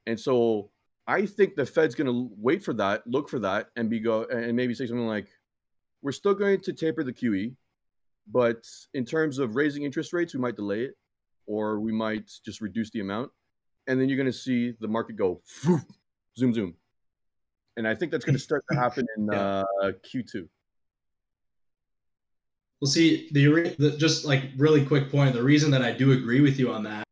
And 0.07 0.19
so 0.19 0.71
I 1.07 1.25
think 1.27 1.55
the 1.55 1.65
Fed's 1.65 1.93
going 1.93 2.07
to 2.07 2.31
wait 2.35 2.63
for 2.63 2.73
that, 2.73 3.05
look 3.05 3.29
for 3.29 3.39
that, 3.39 3.69
and 3.75 3.89
be 3.89 3.99
go 3.99 4.23
and 4.23 4.55
maybe 4.55 4.73
say 4.73 4.87
something 4.87 5.07
like, 5.07 5.27
"We're 6.05 6.11
still 6.11 6.35
going 6.35 6.61
to 6.61 6.73
taper 6.73 7.03
the 7.03 7.11
QE, 7.11 7.55
but 8.31 8.63
in 8.93 9.05
terms 9.05 9.39
of 9.39 9.55
raising 9.55 9.83
interest 9.83 10.13
rates, 10.13 10.33
we 10.35 10.39
might 10.39 10.55
delay 10.55 10.83
it, 10.83 10.95
or 11.47 11.79
we 11.79 11.91
might 11.91 12.31
just 12.45 12.61
reduce 12.61 12.91
the 12.91 12.99
amount." 12.99 13.31
And 13.87 13.99
then 13.99 14.07
you're 14.07 14.17
going 14.17 14.31
to 14.31 14.37
see 14.37 14.73
the 14.79 14.87
market 14.87 15.15
go 15.15 15.41
zoom 16.37 16.53
zoom, 16.53 16.75
and 17.77 17.87
I 17.87 17.95
think 17.95 18.11
that's 18.11 18.23
going 18.23 18.35
to 18.35 18.41
start 18.41 18.63
to 18.71 18.77
happen 18.79 19.05
in 19.17 19.29
yeah. 19.31 19.63
uh, 19.81 19.91
Q2. 20.13 20.47
Well, 22.81 22.91
see, 22.91 23.29
the, 23.31 23.75
the 23.79 23.97
just 23.97 24.25
like 24.25 24.51
really 24.57 24.85
quick 24.85 25.09
point. 25.09 25.33
The 25.33 25.41
reason 25.41 25.71
that 25.71 25.81
I 25.81 25.91
do 25.91 26.11
agree 26.11 26.41
with 26.41 26.59
you 26.59 26.71
on 26.71 26.83
that 26.83 27.03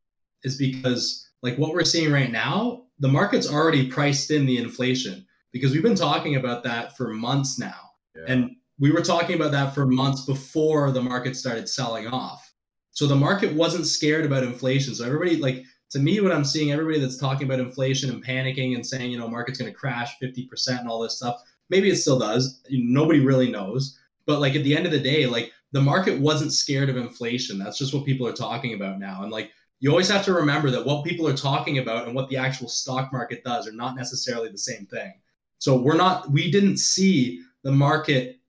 is 0.44 0.58
because 0.58 1.30
like 1.42 1.58
what 1.58 1.74
we're 1.74 1.84
seeing 1.84 2.12
right 2.12 2.32
now 2.32 2.84
the 3.00 3.08
market's 3.08 3.52
already 3.52 3.90
priced 3.90 4.32
in 4.32 4.46
the 4.46 4.58
inflation 4.58 5.26
because 5.52 5.74
we've 5.74 5.84
been 5.84 5.96
talking 5.96 6.38
about 6.38 6.64
that 6.64 6.96
for 6.96 7.10
months 7.10 7.60
now. 7.60 7.92
Yeah. 8.16 8.24
And 8.28 8.56
we 8.80 8.92
were 8.92 9.02
talking 9.02 9.36
about 9.36 9.52
that 9.52 9.74
for 9.74 9.86
months 9.86 10.26
before 10.26 10.92
the 10.92 11.02
market 11.02 11.36
started 11.36 11.70
selling 11.70 12.08
off. 12.08 12.54
So 12.92 13.08
the 13.08 13.16
market 13.16 13.54
wasn't 13.54 13.88
scared 13.88 14.26
about 14.26 14.44
inflation. 14.44 14.96
So 14.96 15.06
everybody 15.06 15.38
like 15.38 15.64
to 15.92 16.00
me 16.00 16.20
what 16.22 16.32
I'm 16.32 16.46
seeing 16.46 16.72
everybody 16.72 17.00
that's 17.00 17.18
talking 17.18 17.48
about 17.48 17.60
inflation 17.60 18.10
and 18.10 18.24
panicking 18.24 18.76
and 18.76 18.86
saying, 18.86 19.12
you 19.12 19.18
know, 19.18 19.28
market's 19.28 19.60
going 19.60 19.72
to 19.72 19.78
crash 19.78 20.18
50% 20.20 20.80
and 20.80 20.90
all 20.90 21.00
this 21.00 21.18
stuff. 21.18 21.42
Maybe 21.70 21.90
it 21.90 21.98
still 21.98 22.18
does. 22.18 22.62
Nobody 22.70 23.20
really 23.20 23.52
knows. 23.52 24.00
But 24.26 24.40
like 24.40 24.56
at 24.56 24.64
the 24.64 24.76
end 24.76 24.86
of 24.86 24.92
the 24.92 25.00
day, 25.00 25.28
like 25.28 25.52
the 25.72 25.82
market 25.82 26.20
wasn't 26.20 26.52
scared 26.52 26.90
of 26.90 26.98
inflation. 26.98 27.60
That's 27.60 27.78
just 27.78 27.94
what 27.94 28.06
people 28.06 28.28
are 28.28 28.34
talking 28.34 28.74
about 28.74 29.00
now. 29.00 29.22
And 29.24 29.32
like 29.32 29.52
you 29.80 29.90
always 29.90 30.10
have 30.10 30.26
to 30.26 30.34
remember 30.34 30.72
that 30.72 30.86
what 30.86 31.04
people 31.04 31.28
are 31.28 31.38
talking 31.38 31.80
about 31.80 32.08
and 32.08 32.16
what 32.16 32.30
the 32.30 32.38
actual 32.38 32.70
stock 32.70 33.12
market 33.12 33.44
does 33.44 33.68
are 33.68 33.74
not 33.74 33.96
necessarily 33.96 34.50
the 34.50 34.58
same 34.58 34.86
thing. 34.86 35.14
So 35.58 35.78
we're 35.78 35.98
not, 35.98 36.32
we 36.32 36.50
didn't 36.50 36.78
see 36.78 37.42
the 37.64 37.72
market 37.72 38.40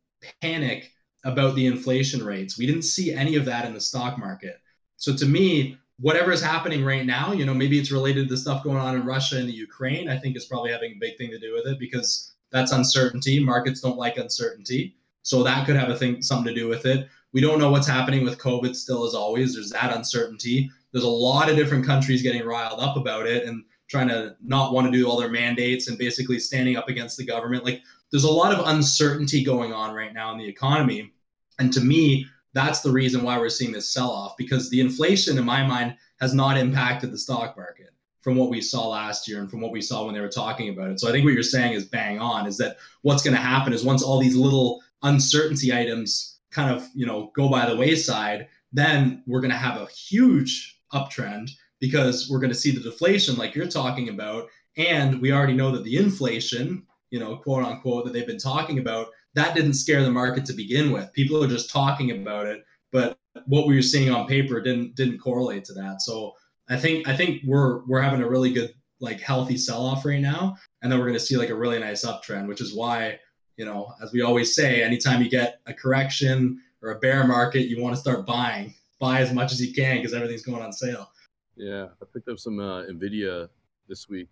panic 0.40 0.90
about 1.24 1.54
the 1.54 1.66
inflation 1.66 2.24
rates. 2.24 2.58
We 2.58 2.66
didn't 2.66 2.82
see 2.82 3.12
any 3.12 3.36
of 3.36 3.44
that 3.46 3.64
in 3.64 3.74
the 3.74 3.80
stock 3.80 4.18
market. 4.18 4.60
So 4.96 5.14
to 5.16 5.26
me, 5.26 5.78
whatever 5.98 6.32
is 6.32 6.42
happening 6.42 6.84
right 6.84 7.06
now, 7.06 7.32
you 7.32 7.46
know, 7.46 7.54
maybe 7.54 7.78
it's 7.78 7.90
related 7.90 8.28
to 8.28 8.34
the 8.34 8.40
stuff 8.40 8.62
going 8.64 8.78
on 8.78 8.94
in 8.94 9.06
Russia 9.06 9.38
and 9.38 9.48
the 9.48 9.52
Ukraine. 9.52 10.08
I 10.08 10.18
think 10.18 10.36
is 10.36 10.46
probably 10.46 10.72
having 10.72 10.92
a 10.92 11.00
big 11.00 11.16
thing 11.16 11.30
to 11.30 11.38
do 11.38 11.54
with 11.54 11.66
it 11.66 11.78
because 11.78 12.34
that's 12.50 12.72
uncertainty. 12.72 13.42
Markets 13.42 13.80
don't 13.80 13.96
like 13.96 14.16
uncertainty. 14.16 14.96
So 15.22 15.42
that 15.42 15.66
could 15.66 15.76
have 15.76 15.88
a 15.88 15.96
thing 15.96 16.20
something 16.20 16.52
to 16.52 16.60
do 16.60 16.68
with 16.68 16.84
it. 16.84 17.08
We 17.32 17.40
don't 17.40 17.58
know 17.58 17.70
what's 17.70 17.86
happening 17.86 18.22
with 18.24 18.38
COVID 18.38 18.76
still 18.76 19.04
as 19.04 19.14
always. 19.14 19.54
There's 19.54 19.70
that 19.70 19.94
uncertainty 19.94 20.70
there's 20.94 21.04
a 21.04 21.08
lot 21.08 21.50
of 21.50 21.56
different 21.56 21.84
countries 21.84 22.22
getting 22.22 22.46
riled 22.46 22.78
up 22.78 22.96
about 22.96 23.26
it 23.26 23.46
and 23.48 23.64
trying 23.88 24.06
to 24.08 24.36
not 24.40 24.72
want 24.72 24.86
to 24.86 24.96
do 24.96 25.08
all 25.08 25.18
their 25.18 25.28
mandates 25.28 25.88
and 25.88 25.98
basically 25.98 26.38
standing 26.38 26.76
up 26.76 26.88
against 26.88 27.18
the 27.18 27.26
government. 27.26 27.64
Like 27.64 27.82
there's 28.14 28.22
a 28.22 28.30
lot 28.30 28.52
of 28.52 28.68
uncertainty 28.68 29.42
going 29.42 29.72
on 29.72 29.92
right 29.92 30.14
now 30.14 30.30
in 30.30 30.38
the 30.38 30.46
economy. 30.46 31.12
And 31.58 31.72
to 31.72 31.80
me, 31.80 32.28
that's 32.52 32.78
the 32.78 32.92
reason 32.92 33.24
why 33.24 33.36
we're 33.36 33.48
seeing 33.48 33.72
this 33.72 33.92
sell 33.92 34.08
off 34.08 34.36
because 34.36 34.70
the 34.70 34.80
inflation, 34.80 35.36
in 35.36 35.44
my 35.44 35.66
mind, 35.66 35.96
has 36.20 36.32
not 36.32 36.56
impacted 36.56 37.10
the 37.10 37.18
stock 37.18 37.56
market 37.56 37.90
from 38.20 38.36
what 38.36 38.50
we 38.50 38.60
saw 38.60 38.86
last 38.86 39.26
year 39.26 39.40
and 39.40 39.50
from 39.50 39.60
what 39.60 39.72
we 39.72 39.82
saw 39.82 40.04
when 40.04 40.14
they 40.14 40.20
were 40.20 40.28
talking 40.28 40.68
about 40.68 40.92
it. 40.92 41.00
So 41.00 41.08
I 41.08 41.10
think 41.10 41.24
what 41.24 41.34
you're 41.34 41.42
saying 41.42 41.72
is 41.72 41.86
bang 41.86 42.20
on 42.20 42.46
is 42.46 42.56
that 42.58 42.76
what's 43.02 43.24
going 43.24 43.34
to 43.34 43.42
happen 43.42 43.72
is 43.72 43.84
once 43.84 44.00
all 44.00 44.20
these 44.20 44.36
little 44.36 44.80
uncertainty 45.02 45.76
items 45.76 46.38
kind 46.52 46.70
of, 46.70 46.88
you 46.94 47.06
know, 47.06 47.32
go 47.34 47.48
by 47.48 47.68
the 47.68 47.76
wayside, 47.76 48.46
then 48.72 49.24
we're 49.26 49.40
going 49.40 49.50
to 49.50 49.56
have 49.56 49.82
a 49.82 49.86
huge 49.86 50.78
uptrend 50.92 51.50
because 51.80 52.30
we're 52.30 52.38
going 52.38 52.52
to 52.52 52.56
see 52.56 52.70
the 52.70 52.78
deflation 52.78 53.34
like 53.34 53.56
you're 53.56 53.66
talking 53.66 54.08
about 54.08 54.46
and 54.76 55.20
we 55.20 55.32
already 55.32 55.54
know 55.54 55.72
that 55.72 55.82
the 55.82 55.96
inflation 55.96 56.86
you 57.14 57.20
know 57.20 57.36
quote 57.36 57.64
unquote 57.64 58.04
that 58.04 58.12
they've 58.12 58.26
been 58.26 58.38
talking 58.52 58.80
about 58.80 59.06
that 59.34 59.54
didn't 59.54 59.74
scare 59.74 60.02
the 60.02 60.10
market 60.10 60.44
to 60.44 60.52
begin 60.52 60.90
with 60.90 61.12
people 61.12 61.42
are 61.42 61.54
just 61.56 61.70
talking 61.70 62.10
about 62.10 62.46
it 62.46 62.64
but 62.90 63.16
what 63.46 63.68
we 63.68 63.76
were 63.76 63.88
seeing 63.92 64.10
on 64.10 64.26
paper 64.26 64.60
didn't 64.60 64.96
didn't 64.96 65.18
correlate 65.18 65.64
to 65.64 65.72
that 65.72 66.02
so 66.02 66.32
i 66.68 66.76
think 66.76 67.06
i 67.06 67.16
think 67.16 67.40
we're 67.46 67.84
we're 67.86 68.02
having 68.02 68.20
a 68.20 68.28
really 68.28 68.52
good 68.52 68.74
like 68.98 69.20
healthy 69.20 69.56
sell 69.56 69.86
off 69.86 70.04
right 70.04 70.20
now 70.20 70.56
and 70.82 70.90
then 70.90 70.98
we're 70.98 71.06
going 71.06 71.22
to 71.22 71.24
see 71.24 71.36
like 71.36 71.50
a 71.50 71.54
really 71.54 71.78
nice 71.78 72.04
uptrend 72.04 72.48
which 72.48 72.60
is 72.60 72.74
why 72.74 73.16
you 73.56 73.64
know 73.64 73.94
as 74.02 74.12
we 74.12 74.20
always 74.22 74.52
say 74.54 74.82
anytime 74.82 75.22
you 75.22 75.30
get 75.30 75.60
a 75.66 75.72
correction 75.72 76.60
or 76.82 76.90
a 76.90 76.98
bear 76.98 77.24
market 77.26 77.68
you 77.68 77.80
want 77.80 77.94
to 77.94 78.00
start 78.00 78.26
buying 78.26 78.74
buy 79.04 79.20
as 79.20 79.32
much 79.32 79.52
as 79.52 79.64
you 79.64 79.72
can 79.72 79.98
because 79.98 80.14
everything's 80.14 80.42
going 80.42 80.62
on 80.62 80.72
sale. 80.72 81.10
Yeah, 81.56 81.88
I 82.00 82.04
picked 82.12 82.28
up 82.28 82.38
some 82.38 82.58
uh, 82.58 82.82
Nvidia 82.84 83.48
this 83.88 84.08
week. 84.08 84.28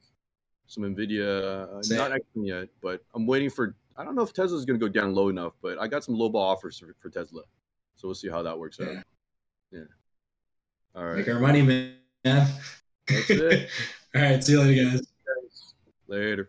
Some 0.73 0.85
Nvidia, 0.85 1.69
uh, 1.69 1.83
not 1.95 2.13
acting 2.13 2.47
yet, 2.47 2.67
but 2.81 3.05
I'm 3.15 3.27
waiting 3.27 3.51
for. 3.51 3.77
I 3.95 4.05
don't 4.05 4.15
know 4.15 4.23
if 4.23 4.33
Tesla's 4.33 4.65
going 4.65 4.81
to 4.81 4.89
go 4.89 4.91
down 4.91 5.15
low 5.15 5.29
enough, 5.29 5.53
but 5.61 5.79
I 5.79 5.87
got 5.87 6.03
some 6.03 6.15
low 6.15 6.31
ball 6.31 6.49
offers 6.49 6.79
for, 6.79 6.97
for 6.99 7.11
Tesla, 7.11 7.43
so 7.95 8.09
we'll 8.09 8.15
see 8.15 8.31
how 8.31 8.41
that 8.41 8.59
works 8.59 8.79
yeah. 8.81 8.87
out. 8.87 9.05
Yeah. 9.71 9.81
All 10.95 11.05
right. 11.05 11.19
Make 11.19 11.29
our 11.29 11.41
money, 11.41 11.61
man. 11.61 11.97
That's 12.25 12.51
it. 13.29 13.69
All 14.15 14.23
right. 14.23 14.43
See 14.43 14.53
you 14.53 14.63
later, 14.63 14.93
guys. 14.93 15.03
Later. 16.07 16.49